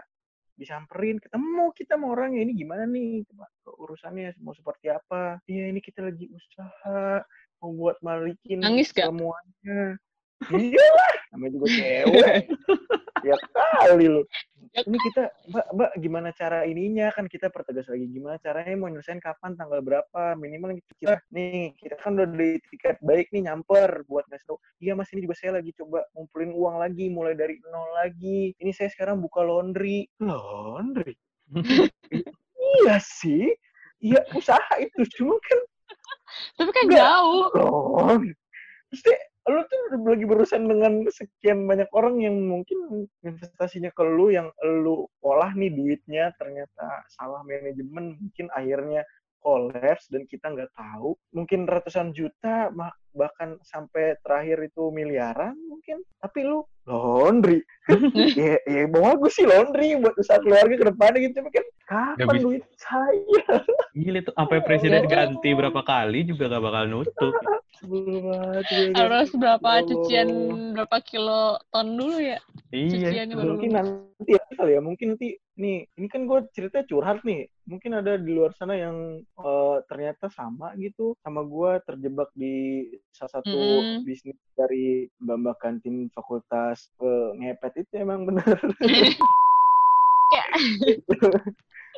Disamperin 0.53 1.17
ketemu 1.17 1.73
kita 1.73 1.97
sama 1.97 2.13
orangnya. 2.13 2.45
Ini 2.45 2.53
gimana 2.53 2.85
nih? 2.85 3.25
Urusannya 3.65 4.37
mau 4.39 4.53
seperti 4.53 4.93
apa? 4.93 5.41
Iya 5.49 5.73
ini 5.73 5.81
kita 5.81 6.05
lagi 6.05 6.29
usaha 6.29 7.25
mau 7.57 7.71
buat 7.73 7.97
balikin 8.05 8.61
Nangis 8.61 8.93
gak? 8.93 9.09
semuanya. 9.09 9.97
Iya 10.51 10.83
lah 10.83 11.13
namanya 11.31 11.51
juga 11.55 11.67
cewek 11.71 12.35
ya 13.23 13.35
kali 13.83 14.07
lu. 14.11 14.21
Ini 14.73 14.97
kita 14.97 15.29
mbak 15.53 15.67
mbak 15.75 15.91
gimana 16.01 16.29
cara 16.33 16.65
ininya? 16.65 17.13
Kan 17.13 17.29
kita 17.29 17.47
pertegas 17.53 17.85
lagi. 17.87 18.09
Gimana 18.09 18.41
caranya 18.41 18.73
mau 18.73 18.89
nyelesain 18.89 19.21
kapan 19.21 19.53
tanggal 19.53 19.79
berapa? 19.85 20.33
Minimal 20.33 20.81
kita 20.99 21.21
nih 21.29 21.77
kita 21.77 21.95
kan 22.01 22.17
udah 22.17 22.27
di 22.27 22.57
tiket 22.73 22.97
baik 23.05 23.29
nih 23.29 23.47
nyamper 23.47 24.03
buat 24.09 24.25
ngasih 24.27 24.47
tau 24.49 24.57
iya 24.81 24.97
mas 24.97 25.11
ini 25.13 25.23
juga 25.23 25.37
saya 25.37 25.61
lagi 25.61 25.71
coba 25.77 26.03
ngumpulin 26.17 26.51
uang 26.51 26.75
lagi 26.81 27.05
mulai 27.07 27.37
dari 27.37 27.61
nol 27.69 27.89
lagi. 27.95 28.51
Ini 28.57 28.71
saya 28.73 28.89
sekarang 28.89 29.21
buka 29.21 29.45
laundry. 29.45 30.09
Laundry? 30.19 31.15
Iya 32.83 32.97
sih. 32.99 33.53
Iya 34.03 34.19
usaha 34.35 34.73
itu 34.81 35.05
cuma 35.15 35.37
kan 35.39 35.59
Tapi 36.59 36.69
kan 36.73 36.83
Nggak. 36.89 36.99
jauh. 36.99 37.45
loh 37.55 38.19
lu 39.43 39.59
tuh 39.67 39.99
lagi 40.07 40.23
berurusan 40.23 40.71
dengan 40.71 41.03
sekian 41.11 41.67
banyak 41.67 41.91
orang 41.91 42.23
yang 42.23 42.35
mungkin 42.47 43.07
investasinya 43.27 43.91
ke 43.91 44.03
lu 44.07 44.31
yang 44.31 44.47
lu 44.63 45.03
olah 45.19 45.51
nih 45.51 45.67
duitnya 45.67 46.31
ternyata 46.39 47.03
salah 47.11 47.43
manajemen 47.43 48.15
mungkin 48.15 48.47
akhirnya 48.55 49.03
kolaps 49.43 50.07
dan 50.07 50.23
kita 50.25 50.55
nggak 50.55 50.71
tahu. 50.71 51.19
Mungkin 51.35 51.67
ratusan 51.67 52.15
juta 52.15 52.71
bahkan 53.13 53.55
sampai 53.63 54.17
terakhir 54.25 54.59
itu 54.65 54.89
miliaran 54.89 55.53
mungkin 55.69 56.01
tapi 56.19 56.45
lu 56.45 56.65
laundry 56.89 57.63
ya, 58.39 58.59
ya 58.65 58.83
bagus 58.89 59.37
sih 59.37 59.47
laundry 59.47 59.95
buat 60.01 60.17
usaha 60.19 60.41
keluarga 60.41 60.75
ke 60.75 60.85
depannya 60.89 61.19
gitu 61.23 61.33
tapi 61.39 61.51
kan 61.53 61.65
kapan 61.87 62.35
duit 62.41 62.63
saya 62.77 63.23
Gila 63.93 64.25
tuh 64.25 64.33
sampai 64.33 64.57
presiden 64.65 65.05
ganti 65.05 65.53
berapa 65.53 65.85
kali 65.85 66.25
juga 66.25 66.49
gak 66.49 66.65
bakal 66.65 66.83
nutup. 66.89 67.33
Guys. 67.85 68.89
Harus 68.97 69.29
berapa 69.37 69.69
Ya 69.69 69.85
cucian 69.85 70.29
berapa 70.73 70.97
kilo 71.05 71.61
ton 71.69 71.93
dulu 71.93 72.17
ya? 72.17 72.41
Iya. 72.73 73.29
Mungkin 73.37 73.69
nanti 73.69 74.33
ya 74.33 74.41
kali 74.57 74.73
ya 74.73 74.81
mungkin 74.81 75.13
nanti 75.13 75.37
nih 75.61 75.85
ini 75.85 76.07
kan 76.09 76.25
gue 76.25 76.39
ceritanya 76.57 76.89
curhat 76.89 77.21
nih 77.21 77.45
mungkin 77.69 77.91
ada 77.93 78.17
di 78.17 78.33
luar 78.33 78.57
sana 78.57 78.73
yang 78.73 79.21
eh, 79.21 79.77
ternyata 79.85 80.25
sama 80.33 80.73
gitu 80.81 81.13
sama 81.21 81.45
gue 81.45 81.71
terjebak 81.85 82.33
di 82.33 82.87
salah 83.11 83.31
satu 83.33 83.51
Mm-mm. 83.51 84.01
bisnis 84.03 84.33
dari 84.53 84.85
mbak 85.19 85.37
mbak 85.37 85.55
kantin 85.59 86.07
fakultas 86.09 86.87
eh, 86.97 87.29
ngepet 87.37 87.83
itu 87.83 87.93
emang 87.97 88.23
bener 88.23 88.57
Ya. 90.33 90.45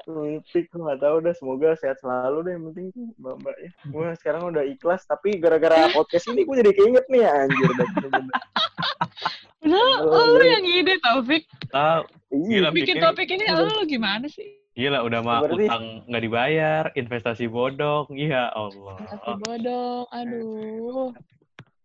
Mimpi 0.06 0.68
gue 0.68 0.76
gak 0.78 1.00
tau 1.00 1.18
dah 1.18 1.32
semoga 1.32 1.72
sehat 1.74 1.96
selalu 1.98 2.38
deh 2.44 2.52
yang 2.52 2.64
penting 2.68 2.86
tuh 2.92 3.06
mbak 3.16 3.36
mbak 3.40 3.56
ya 3.58 3.72
gue 3.86 4.06
sekarang 4.20 4.42
udah 4.46 4.64
ikhlas 4.66 5.02
tapi 5.06 5.40
gara-gara 5.40 5.88
podcast 5.96 6.28
ini 6.28 6.44
gue 6.44 6.56
jadi 6.60 6.72
keinget 6.74 7.06
nih 7.08 7.24
anjir 7.24 7.70
bener-bener. 7.72 8.36
Padahal 9.56 9.98
Oh, 10.04 10.36
lu 10.36 10.44
yang 10.44 10.62
ide 10.62 11.00
Taufik. 11.00 11.48
Tahu. 11.72 12.02
Iya, 12.46 12.70
bikin- 12.70 13.00
topik 13.00 13.30
ini 13.32 13.48
lu 13.48 13.82
gimana 13.88 14.28
sih? 14.28 14.46
Gila 14.76 15.00
udah 15.02 15.20
mah 15.24 15.40
Berarti- 15.42 15.66
utang 15.66 15.84
nggak 16.06 16.24
dibayar, 16.24 16.84
investasi 16.94 17.48
bodong. 17.48 18.12
Iya 18.12 18.52
Allah. 18.52 19.00
Tapi 19.00 19.32
bodong, 19.40 20.04
aduh. 20.12 21.10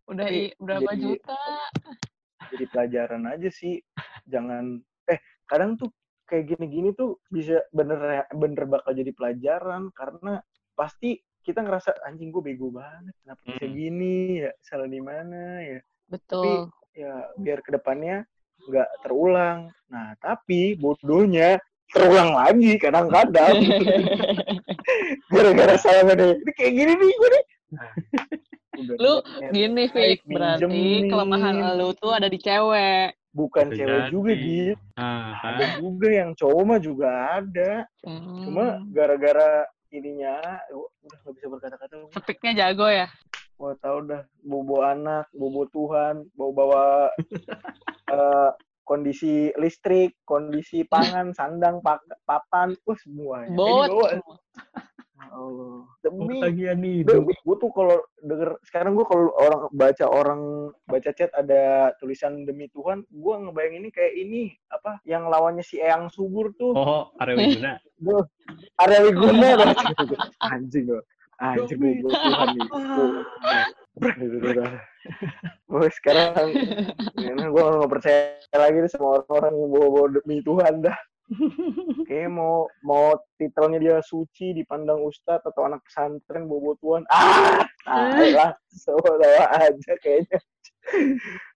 Udah 0.05 0.27
Tapi 0.27 0.43
berapa 0.59 0.91
jadi- 0.91 1.03
juta? 1.23 1.39
jadi 2.51 2.65
pelajaran 2.67 3.23
aja 3.31 3.47
sih 3.47 3.79
jangan 4.27 4.83
eh 5.07 5.23
kadang 5.47 5.79
tuh 5.79 5.87
kayak 6.27 6.51
gini-gini 6.51 6.91
tuh 6.91 7.23
bisa 7.27 7.63
bener 7.71 8.27
bener 8.29 8.67
bakal 8.67 8.91
jadi 8.91 9.15
pelajaran 9.15 9.95
karena 9.95 10.43
pasti 10.75 11.15
kita 11.41 11.63
ngerasa 11.63 11.95
anjing 12.03 12.35
gue 12.35 12.43
bego 12.43 12.75
banget 12.75 13.15
kenapa 13.23 13.41
bisa 13.47 13.65
Mm. 13.65 13.75
gini 13.77 14.15
ya 14.43 14.51
salah 14.59 14.91
di 14.91 14.99
mana 14.99 15.63
ya 15.63 15.79
Betul. 16.11 16.75
ya 16.91 17.31
biar 17.39 17.63
ke 17.63 17.71
depannya 17.71 18.27
nggak 18.61 18.89
terulang 19.01 19.71
nah 19.87 20.19
tapi 20.19 20.75
bodohnya 20.75 21.55
terulang 21.91 22.31
lagi 22.33 22.71
kadang-kadang 22.77 23.57
gara-gara 25.33 25.75
salah 25.77 26.03
mana 26.05 26.33
ini 26.33 26.53
kayak 26.53 26.73
gini 26.73 26.93
nih 26.95 27.11
gue 27.13 27.29
nih 27.29 27.45
Lu 28.97 29.21
Gini, 29.53 29.85
Fik. 29.87 30.25
Berarti 30.25 30.65
nih. 30.65 31.05
kelemahan 31.07 31.77
lu 31.77 31.93
tuh 31.93 32.11
ada 32.11 32.27
di 32.27 32.39
cewek. 32.39 33.13
bukan 33.31 33.69
Bisa 33.69 33.79
cewek 33.79 34.03
juga 34.09 34.33
gitu 34.33 34.75
Ah, 34.97 35.37
ada 35.45 35.77
juga 35.77 36.09
yang 36.11 36.31
cowok 36.33 36.63
mah 36.65 36.81
juga 36.81 37.09
ada 37.37 37.87
cuma 38.41 38.65
Hmm. 38.75 38.91
gara-gara 38.91 39.63
ininya 39.91 40.35
udah 40.73 41.19
nggak 41.21 41.35
bisa 41.35 41.47
berkata-kata. 41.47 41.95
Speaknya 42.17 42.53
jago 42.57 42.87
ya? 42.87 43.07
Wah 43.55 43.77
tau 43.77 44.01
dah 44.01 44.25
bobo 44.41 44.81
anak 44.81 45.29
bobo 45.31 45.69
Tuhan 45.69 46.27
bawa 46.33 46.51
bawa 46.51 46.85
eh, 48.17 48.51
kondisi 48.91 49.55
listrik 49.55 50.19
kondisi 50.27 50.83
pangan 50.83 51.31
sandang 51.39 51.79
pak, 51.79 52.03
papan 52.27 52.75
wah 52.83 52.99
semua 52.99 53.47
ya. 53.47 53.55
Bot. 53.55 53.87
Ya 53.87 54.19
Allah 55.31 55.85
demi 56.01 56.41
Tagihan 56.41 56.81
nih. 56.81 57.05
gue 57.07 57.57
tuh 57.61 57.71
kalau 57.77 58.01
denger 58.25 58.57
sekarang 58.67 58.97
gue 58.97 59.05
kalau 59.05 59.31
orang 59.37 59.69
baca 59.71 60.07
orang 60.09 60.41
baca 60.89 61.11
chat 61.13 61.29
ada 61.37 61.93
tulisan 62.01 62.49
demi 62.49 62.73
Tuhan 62.73 63.05
gue 63.05 63.35
ngebayang 63.37 63.85
ini 63.85 63.89
kayak 63.93 64.15
ini 64.17 64.43
apa 64.73 64.99
yang 65.05 65.29
lawannya 65.29 65.61
si 65.61 65.77
Eyang 65.79 66.09
Subur 66.09 66.51
tuh 66.57 66.73
Oh, 66.73 67.13
Arya 67.21 67.37
Wiguna. 67.37 67.73
Duh, 68.05 68.25
Arya 68.81 69.01
Wiguna 69.07 69.49
anjing 70.51 70.89
loh. 70.89 71.05
Anjing 71.37 71.79
gue 71.79 72.11
Tuhan 72.11 72.49
nih. 72.57 72.69
Gue 75.71 75.87
sekarang 75.95 76.53
gue 77.17 77.63
gak 77.63 77.91
percaya 77.91 78.37
lagi 78.53 78.79
nih 78.85 78.91
sama 78.93 79.21
orang-orang 79.21 79.53
yang 79.57 79.71
bawa-bawa 79.73 80.07
demi 80.21 80.37
Tuhan 80.45 80.75
dah. 80.85 80.99
Kayaknya 82.11 82.31
mau 82.35 82.67
mau 82.83 83.15
titelnya 83.39 83.79
dia 83.79 83.97
suci 84.03 84.51
dipandang 84.51 84.99
ustadz 85.07 85.47
atau 85.47 85.63
anak 85.63 85.81
pesantren 85.87 86.51
bawa 86.51 86.75
Tuhan. 86.83 87.03
Ah, 87.07 87.63
lah. 88.19 88.53
Semua 88.67 89.15
aja 89.55 89.93
kayaknya. 90.03 90.43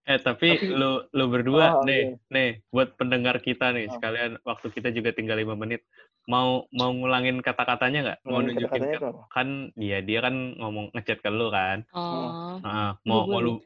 Eh 0.04 0.20
tapi 0.20 0.48
lu 0.60 1.00
lu 1.10 1.24
berdua 1.26 1.80
Oh, 1.80 1.82
nih 1.82 2.12
oke. 2.12 2.28
nih 2.28 2.48
buat 2.68 2.92
pendengar 2.94 3.40
kita 3.40 3.72
nih 3.72 3.88
Oh. 3.88 3.96
sekalian 3.96 4.36
waktu 4.44 4.68
kita 4.68 4.92
juga 4.92 5.10
tinggal 5.10 5.40
lima 5.40 5.56
menit 5.56 5.80
mau 6.24 6.68
mau 6.70 6.88
ngulangin 6.88 7.40
kata-katanya 7.40 8.00
nggak 8.02 8.18
mau 8.24 8.40
nunjukin 8.40 8.80
tuh 8.90 9.00
apa? 9.02 9.22
kan 9.30 9.48
dia 9.74 10.00
dia 10.00 10.20
kan 10.20 10.32
ngomong 10.54 10.92
ngechat 10.92 11.20
ke 11.20 11.28
lu 11.28 11.48
kan 11.48 11.88
Oh. 11.92 12.60
Ah, 12.60 13.00
mau 13.02 13.24
mau 13.24 13.40
lu 13.40 13.60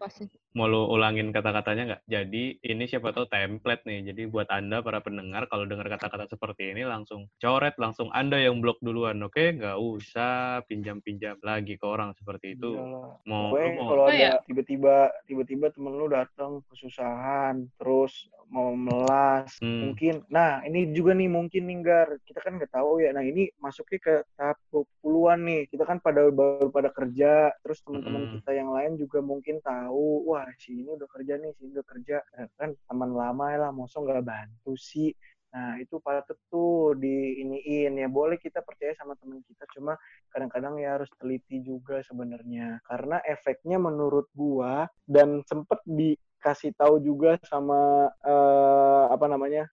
mau 0.52 0.66
lu 0.66 0.86
ulangin 0.88 1.30
kata-katanya 1.30 1.82
nggak 1.86 2.02
jadi 2.08 2.44
ini 2.58 2.84
siapa 2.84 3.10
tahu 3.12 3.26
template 3.26 3.82
nih 3.84 4.10
jadi 4.10 4.26
buat 4.26 4.46
anda 4.48 4.78
para 4.78 4.98
pendengar 4.98 5.46
kalau 5.46 5.66
dengar 5.66 5.86
kata-kata 5.88 6.26
seperti 6.26 6.72
ini 6.72 6.82
langsung 6.82 7.30
coret 7.36 7.78
langsung 7.78 8.10
anda 8.10 8.34
yang 8.36 8.58
blok 8.58 8.78
duluan 8.80 9.22
oke 9.22 9.38
nggak 9.54 9.76
usah 9.76 10.58
pinjam-pinjam 10.66 11.38
lagi 11.40 11.74
ke 11.74 11.84
orang 11.84 12.10
seperti 12.12 12.54
itu 12.54 12.74
Iyalah. 12.74 13.22
mau 13.22 13.54
mau 13.54 13.86
kalau 13.86 14.02
Oh, 14.02 14.10
ada 14.10 14.18
iya. 14.18 14.32
tiba-tiba 14.42 14.94
tiba-tiba 15.26 15.70
temen 15.70 15.94
lu 15.94 16.10
datang 16.28 16.60
kesusahan 16.70 17.56
terus 17.80 18.12
mau 18.48 18.72
melas 18.72 19.60
Hmm. 19.60 19.80
mungkin 19.80 20.24
nah 20.32 20.60
ini 20.64 20.90
juga 20.96 21.12
nih 21.12 21.28
mungkin 21.28 21.62
nih 21.68 21.78
Gar 21.84 22.08
kita 22.24 22.40
kan 22.44 22.56
nggak 22.56 22.72
tahu 22.72 23.00
ya 23.04 23.10
nah 23.16 23.24
ini 23.24 23.52
masuknya 23.60 23.98
ke 24.00 24.14
tahap 24.38 24.56
puluhan 25.02 25.40
nih 25.48 25.60
kita 25.70 25.84
kan 25.84 25.98
pada 26.00 26.28
baru 26.32 26.68
pada 26.72 26.90
kerja 26.92 27.52
terus 27.62 27.78
teman-teman 27.84 28.24
Mm-mm. 28.24 28.40
kita 28.40 28.50
yang 28.56 28.70
lain 28.72 28.96
juga 28.96 29.18
mungkin 29.20 29.60
tahu 29.60 30.24
wah 30.28 30.48
si 30.56 30.80
ini 30.80 30.90
udah 30.96 31.08
kerja 31.10 31.34
nih 31.40 31.50
si 31.56 31.60
ini 31.68 31.72
udah 31.76 31.86
kerja 31.86 32.16
Eh, 32.38 32.48
kan 32.58 32.70
teman 32.88 33.10
lama 33.12 33.44
ya 33.52 33.58
lah 33.68 33.70
mosong 33.74 34.02
nggak 34.08 34.24
bantu 34.24 34.72
sih 34.78 35.12
Nah, 35.48 35.80
itu 35.80 35.96
patut 36.04 36.36
tuh 36.52 36.92
di 36.98 37.40
iniin 37.40 37.96
ya. 37.96 38.08
Boleh 38.08 38.36
kita 38.36 38.60
percaya 38.60 38.92
sama 39.00 39.16
teman 39.16 39.40
kita, 39.48 39.64
cuma 39.72 39.96
kadang-kadang 40.28 40.76
ya 40.76 41.00
harus 41.00 41.08
teliti 41.16 41.64
juga 41.64 42.04
sebenarnya. 42.04 42.84
Karena 42.84 43.16
efeknya 43.24 43.80
menurut 43.80 44.28
gua 44.36 44.84
dan 45.08 45.40
sempet 45.48 45.80
dikasih 45.88 46.76
tahu 46.76 47.00
juga 47.00 47.40
sama 47.48 48.12
eh, 48.24 49.04
apa 49.08 49.26
namanya? 49.28 49.64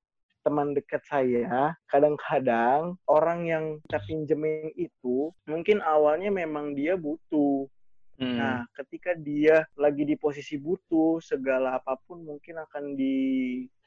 teman 0.46 0.78
dekat 0.78 1.02
saya, 1.10 1.74
kadang-kadang 1.90 3.02
orang 3.10 3.50
yang 3.50 3.66
kita 3.90 3.98
pinjemin 4.06 4.70
itu 4.78 5.34
mungkin 5.50 5.82
awalnya 5.82 6.30
memang 6.30 6.78
dia 6.78 6.94
butuh. 6.94 7.66
Hmm. 8.22 8.38
Nah, 8.38 8.58
ketika 8.78 9.18
dia 9.18 9.66
lagi 9.74 10.06
di 10.06 10.14
posisi 10.14 10.56
butuh, 10.62 11.18
segala 11.18 11.82
apa 11.82 11.98
pun 12.06 12.22
mungkin 12.22 12.62
akan 12.62 12.94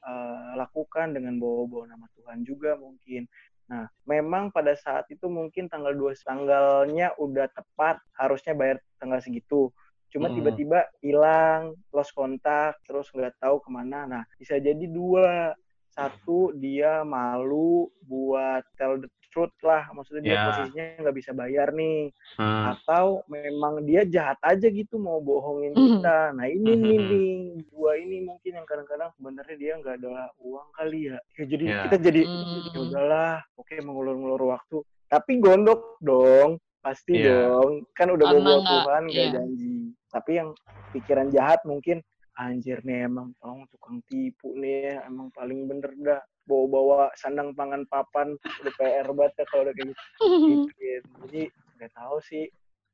dilakukan 0.02 1.14
dengan 1.14 1.36
bawa-bawa 1.42 1.90
nama 1.90 2.06
Tuhan 2.14 2.46
juga 2.46 2.78
mungkin. 2.78 3.26
Nah, 3.68 3.84
memang 4.08 4.48
pada 4.48 4.72
saat 4.72 5.04
itu 5.12 5.28
mungkin 5.28 5.68
tanggal 5.68 5.92
2 5.92 6.16
tanggalnya 6.24 7.12
udah 7.20 7.52
tepat, 7.52 8.00
harusnya 8.16 8.56
bayar 8.56 8.80
tanggal 8.96 9.20
segitu. 9.20 9.68
Cuma 10.08 10.32
Hmm. 10.32 10.40
tiba-tiba 10.40 10.88
hilang, 11.04 11.76
lost 11.92 12.16
kontak, 12.16 12.80
terus 12.88 13.12
nggak 13.12 13.36
tahu 13.44 13.60
ke 13.60 13.68
mana. 13.68 14.08
Nah, 14.08 14.22
bisa 14.40 14.56
jadi 14.56 14.84
dua. 14.88 15.52
satu 15.88 16.54
dia 16.54 17.02
malu 17.02 17.90
buat 18.06 18.62
tell 18.78 19.02
the 19.02 19.10
truth 19.38 19.54
lah 19.62 19.86
maksudnya 19.94 20.18
dia 20.20 20.34
Ya. 20.34 20.42
posisinya 20.44 20.84
nggak 20.98 21.16
bisa 21.16 21.30
bayar 21.30 21.70
nih 21.70 22.10
Hmm. 22.34 22.74
atau 22.74 23.22
memang 23.28 23.86
dia 23.86 24.02
jahat 24.02 24.34
aja 24.42 24.66
gitu 24.66 24.98
mau 24.98 25.22
bohongin 25.22 25.70
Mhm. 25.70 26.02
kita 26.02 26.18
nah 26.34 26.46
ini 26.46 26.66
Mhm. 26.66 26.82
nih 26.82 26.98
nih 27.00 27.30
dua 27.70 27.92
ini 27.94 28.26
mungkin 28.26 28.52
yang 28.52 28.66
kadang-kadang 28.66 29.14
sebenarnya 29.14 29.54
dia 29.54 29.72
nggak 29.78 29.94
ada 29.96 30.10
uang 30.36 30.68
kali 30.72 31.06
ya, 31.06 31.18
Ya, 31.32 31.44
jadi 31.46 31.64
Ya. 31.64 31.80
kita 31.86 31.96
jadi 32.02 32.22
Hmm. 32.26 32.66
ya 32.66 32.78
udahlah 32.82 33.32
oke 33.54 33.74
mengulur-ngulur 33.78 34.42
waktu 34.48 34.82
tapi 35.06 35.38
gondok 35.38 36.02
dong 36.02 36.58
pasti 36.78 37.14
Iya. 37.16 37.46
dong 37.46 37.86
kan 37.92 38.10
udah 38.10 38.26
Karena 38.26 38.42
bawa 38.42 38.58
nggak- 38.58 38.70
Tuhan 38.74 39.02
gak 39.06 39.28
janji 39.32 39.74
tapi 40.08 40.30
yang 40.34 40.50
pikiran 40.90 41.28
jahat 41.28 41.62
mungkin 41.62 42.02
anjir 42.34 42.80
nih 42.80 43.04
emang 43.04 43.34
tolong 43.36 43.66
tukang 43.68 44.02
tipu 44.04 44.54
nih 44.54 44.74
ya 44.88 44.96
emang 45.04 45.30
paling 45.30 45.66
bener 45.66 45.90
dah 45.96 46.22
bawa-bawa 46.48 47.12
sandang 47.20 47.52
pangan 47.52 47.84
papan 47.92 48.34
udah 48.64 48.72
PR 48.80 49.08
banget 49.12 49.34
ya 49.38 49.44
kalau 49.52 49.62
udah 49.68 49.74
kayak 49.76 49.92
gitu 49.92 50.70
gitu. 50.80 51.08
Jadi 51.28 51.42
nggak 51.78 51.92
tahu 51.94 52.16
sih 52.24 52.44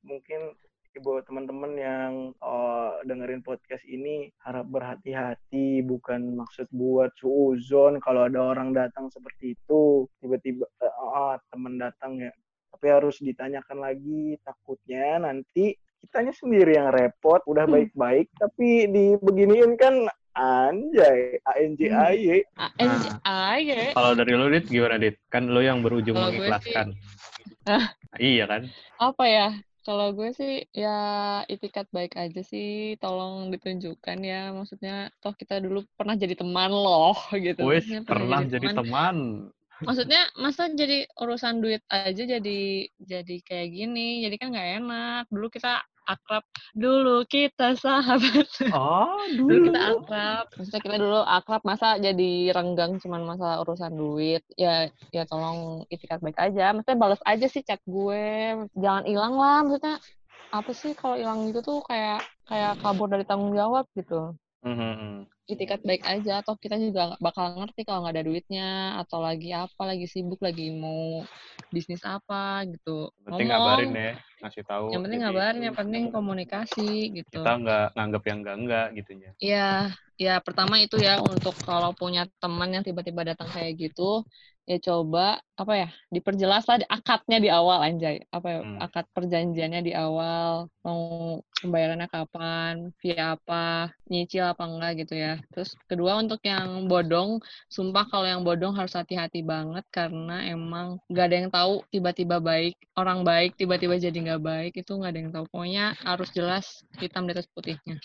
mungkin 0.05 0.53
buat 1.03 1.27
teman-teman 1.27 1.75
yang 1.75 2.13
eh, 2.39 2.91
dengerin 3.03 3.43
podcast 3.43 3.83
ini 3.83 4.31
harap 4.47 4.71
berhati-hati 4.71 5.83
bukan 5.83 6.39
maksud 6.39 6.71
buat 6.71 7.11
suuzon 7.19 7.99
kalau 7.99 8.31
ada 8.31 8.55
orang 8.55 8.71
datang 8.71 9.11
seperti 9.11 9.59
itu 9.59 10.07
tiba-tiba 10.23 10.63
eh, 10.83 10.95
ah, 11.11 11.35
teman 11.51 11.83
datang 11.83 12.23
ya 12.23 12.31
tapi 12.71 12.87
harus 12.91 13.19
ditanyakan 13.19 13.83
lagi 13.83 14.39
takutnya 14.47 15.19
nanti 15.19 15.75
kitanya 16.05 16.31
sendiri 16.37 16.79
yang 16.79 16.95
repot 16.95 17.43
udah 17.49 17.65
Hmm. 17.67 17.75
baik-baik 17.81 18.31
tapi 18.39 18.87
dibeginiin 18.87 19.75
kan 19.75 20.07
anjay 20.35 21.39
ANJAY 21.47 22.43
aja 23.25 23.81
Kalau 23.95 24.11
dari 24.19 24.33
lu, 24.35 24.51
Dit, 24.51 24.67
gimana, 24.67 24.99
Dit? 24.99 25.19
Kan 25.31 25.47
lu 25.51 25.63
yang 25.63 25.81
berujung 25.81 26.19
gue 26.19 26.27
mengikhlaskan. 26.35 26.99
Ah. 27.65 27.95
Iya 28.19 28.47
kan? 28.47 28.63
apa 28.99 29.25
ya 29.27 29.49
kalau 29.85 30.17
gue 30.17 30.33
sih 30.33 30.65
ya 30.73 30.97
itikat 31.45 31.85
baik 31.93 32.17
aja 32.17 32.41
sih 32.41 32.97
tolong 32.97 33.53
ditunjukkan 33.53 34.19
ya 34.25 34.49
maksudnya 34.57 35.13
toh 35.21 35.37
kita 35.37 35.61
dulu 35.61 35.85
pernah 35.93 36.17
jadi 36.17 36.41
teman 36.41 36.73
loh 36.73 37.19
gitu 37.37 37.69
Wes 37.69 37.85
Maksudnya 37.85 38.09
pernah 38.09 38.41
jadi 38.49 38.69
teman. 38.73 39.17
Maksudnya 39.83 40.23
masa 40.39 40.71
jadi 40.71 41.11
urusan 41.19 41.59
duit 41.59 41.83
aja 41.91 42.23
jadi 42.23 42.87
jadi 43.03 43.37
kayak 43.43 43.69
gini? 43.75 44.23
Jadi 44.23 44.35
kan 44.39 44.49
nggak 44.55 44.71
enak. 44.79 45.25
Dulu 45.33 45.47
kita 45.51 45.83
akrab. 46.05 46.45
Dulu 46.77 47.25
kita 47.27 47.75
sahabat. 47.75 48.49
Oh, 48.71 49.19
dulu 49.39 49.73
kita 49.73 49.81
akrab. 49.99 50.45
Maksudnya 50.55 50.83
kita 50.85 50.97
dulu 51.01 51.21
akrab 51.25 51.63
masa 51.65 51.97
jadi 51.99 52.53
renggang 52.53 53.01
cuman 53.01 53.23
masalah 53.25 53.65
urusan 53.65 53.93
duit? 53.97 54.45
Ya 54.55 54.93
ya 55.11 55.25
tolong 55.27 55.89
itikat 55.91 56.21
baik 56.21 56.39
aja. 56.39 56.71
Maksudnya 56.77 56.99
balas 57.01 57.23
aja 57.25 57.47
sih 57.49 57.65
chat 57.65 57.81
gue. 57.83 58.25
Jangan 58.77 59.05
hilang 59.09 59.35
lah 59.35 59.65
maksudnya. 59.65 59.97
Apa 60.55 60.71
sih 60.71 60.95
kalau 60.95 61.19
hilang 61.19 61.51
gitu 61.51 61.67
tuh 61.67 61.79
kayak 61.83 62.23
kayak 62.47 62.79
kabur 62.79 63.11
dari 63.11 63.27
tanggung 63.27 63.57
jawab 63.57 63.89
gitu. 63.99 64.39
Mhm. 64.63 65.34
Itikat 65.45 65.85
baik 65.85 66.01
aja 66.09 66.41
atau 66.41 66.57
kita 66.57 66.81
juga 66.81 67.21
bakal 67.21 67.53
ngerti 67.61 67.85
kalau 67.85 68.01
nggak 68.05 68.15
ada 68.17 68.25
duitnya 68.25 68.69
atau 69.05 69.21
lagi 69.21 69.53
apa 69.53 69.83
lagi 69.85 70.09
sibuk 70.09 70.41
lagi 70.41 70.73
mau 70.73 71.21
bisnis 71.69 72.01
apa 72.01 72.65
gitu 72.65 73.13
Penting 73.29 73.53
ngomong 73.53 73.61
ngabarin 73.85 73.91
ya, 73.93 74.13
ngasih 74.41 74.63
tahu. 74.65 74.85
yang 74.89 75.03
penting 75.05 75.21
ngabarin 75.21 75.61
yang 75.61 75.77
penting 75.77 76.03
komunikasi 76.09 76.89
gitu 77.13 77.45
Kita 77.45 77.53
nggak 77.61 77.87
nganggap 77.93 78.23
yang 78.25 78.39
enggak-enggak 78.41 78.87
gitunya. 78.97 79.31
ya 79.37 79.71
ya 80.17 80.35
pertama 80.41 80.79
itu 80.81 80.97
ya 80.97 81.21
untuk 81.21 81.53
kalau 81.67 81.93
punya 81.93 82.25
teman 82.41 82.71
yang 82.73 82.85
tiba-tiba 82.87 83.35
datang 83.35 83.51
kayak 83.53 83.75
gitu 83.77 84.25
ya 84.65 84.77
coba 84.81 85.21
apa 85.61 85.73
ya 85.77 85.89
diperjelas 86.09 86.65
lah 86.67 86.77
akadnya 86.89 87.37
di 87.45 87.49
awal 87.53 87.85
anjay 87.85 88.17
apa 88.33 88.47
ya 88.49 88.59
Hmm. 88.65 88.79
akad 88.81 89.05
perjanjiannya 89.13 89.81
di 89.85 89.93
awal 89.93 90.73
mau 90.81 91.01
pembayarannya 91.61 92.09
kapan 92.09 92.75
via 93.01 93.37
apa 93.37 93.93
nyicil 94.09 94.45
apa 94.53 94.65
enggak 94.65 94.93
gitu 95.05 95.15
ya 95.21 95.37
terus 95.53 95.77
kedua 95.85 96.17
untuk 96.17 96.41
yang 96.49 96.89
bodong 96.89 97.45
sumpah 97.69 98.05
kalau 98.09 98.25
yang 98.25 98.41
bodong 98.41 98.73
harus 98.73 98.97
hati-hati 98.97 99.45
banget 99.45 99.85
karena 99.93 100.49
emang 100.49 100.97
nggak 101.13 101.25
ada 101.29 101.37
yang 101.45 101.51
tahu 101.53 101.73
tiba-tiba 101.93 102.37
baik 102.41 102.75
orang 102.97 103.21
baik 103.21 103.57
tiba-tiba 103.61 104.01
jadi 104.01 104.17
nggak 104.17 104.43
baik 104.43 104.73
itu 104.81 104.91
nggak 104.97 105.11
ada 105.13 105.21
yang 105.21 105.33
tahu 105.33 105.45
pokoknya 105.53 105.85
harus 106.09 106.29
jelas 106.33 106.65
hitam 107.01 107.29
di 107.29 107.33
atas 107.37 107.49
putihnya 107.53 108.01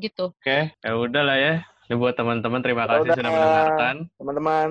gitu 0.00 0.32
Oke, 0.40 0.72
ya 0.80 0.92
udah 0.96 1.22
lah 1.26 1.36
ya. 1.36 1.54
Ini 1.90 1.94
buat 1.98 2.14
teman-teman 2.14 2.62
terima 2.64 2.86
Ya 2.86 2.88
kasih 2.96 3.02
udah. 3.02 3.16
sudah 3.18 3.32
mendengarkan. 3.34 3.96
teman-teman 4.16 4.68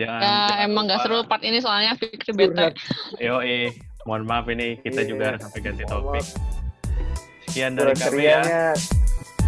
Jangan, 0.00 0.20
ya 0.22 0.32
jangan 0.48 0.64
emang 0.64 0.82
nggak 0.88 1.00
seru 1.04 1.18
part 1.28 1.42
ini 1.44 1.58
soalnya 1.60 1.92
Fikri 1.94 2.32
bete 2.32 2.56
curhat 2.56 2.74
Yoi, 3.20 3.68
mohon 4.08 4.24
maaf 4.24 4.48
ini 4.48 4.80
kita 4.80 5.04
Iya. 5.04 5.08
juga 5.08 5.22
harus 5.34 5.40
sampai 5.44 5.60
ganti 5.60 5.84
topik. 5.84 6.24
Sekian 7.44 7.72
dari 7.76 7.92
curhat 7.92 8.10
kami 8.16 8.24
ya. 8.24 8.72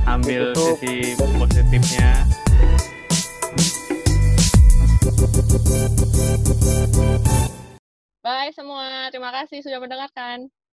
Ambil 0.05 0.51
ditutup. 0.51 0.77
sisi 0.83 1.15
positifnya. 1.17 2.11
bye 8.23 8.51
semua 8.55 9.11
terima 9.11 9.31
kasih 9.35 9.63
sudah 9.63 9.79
mendengarkan 9.83 10.47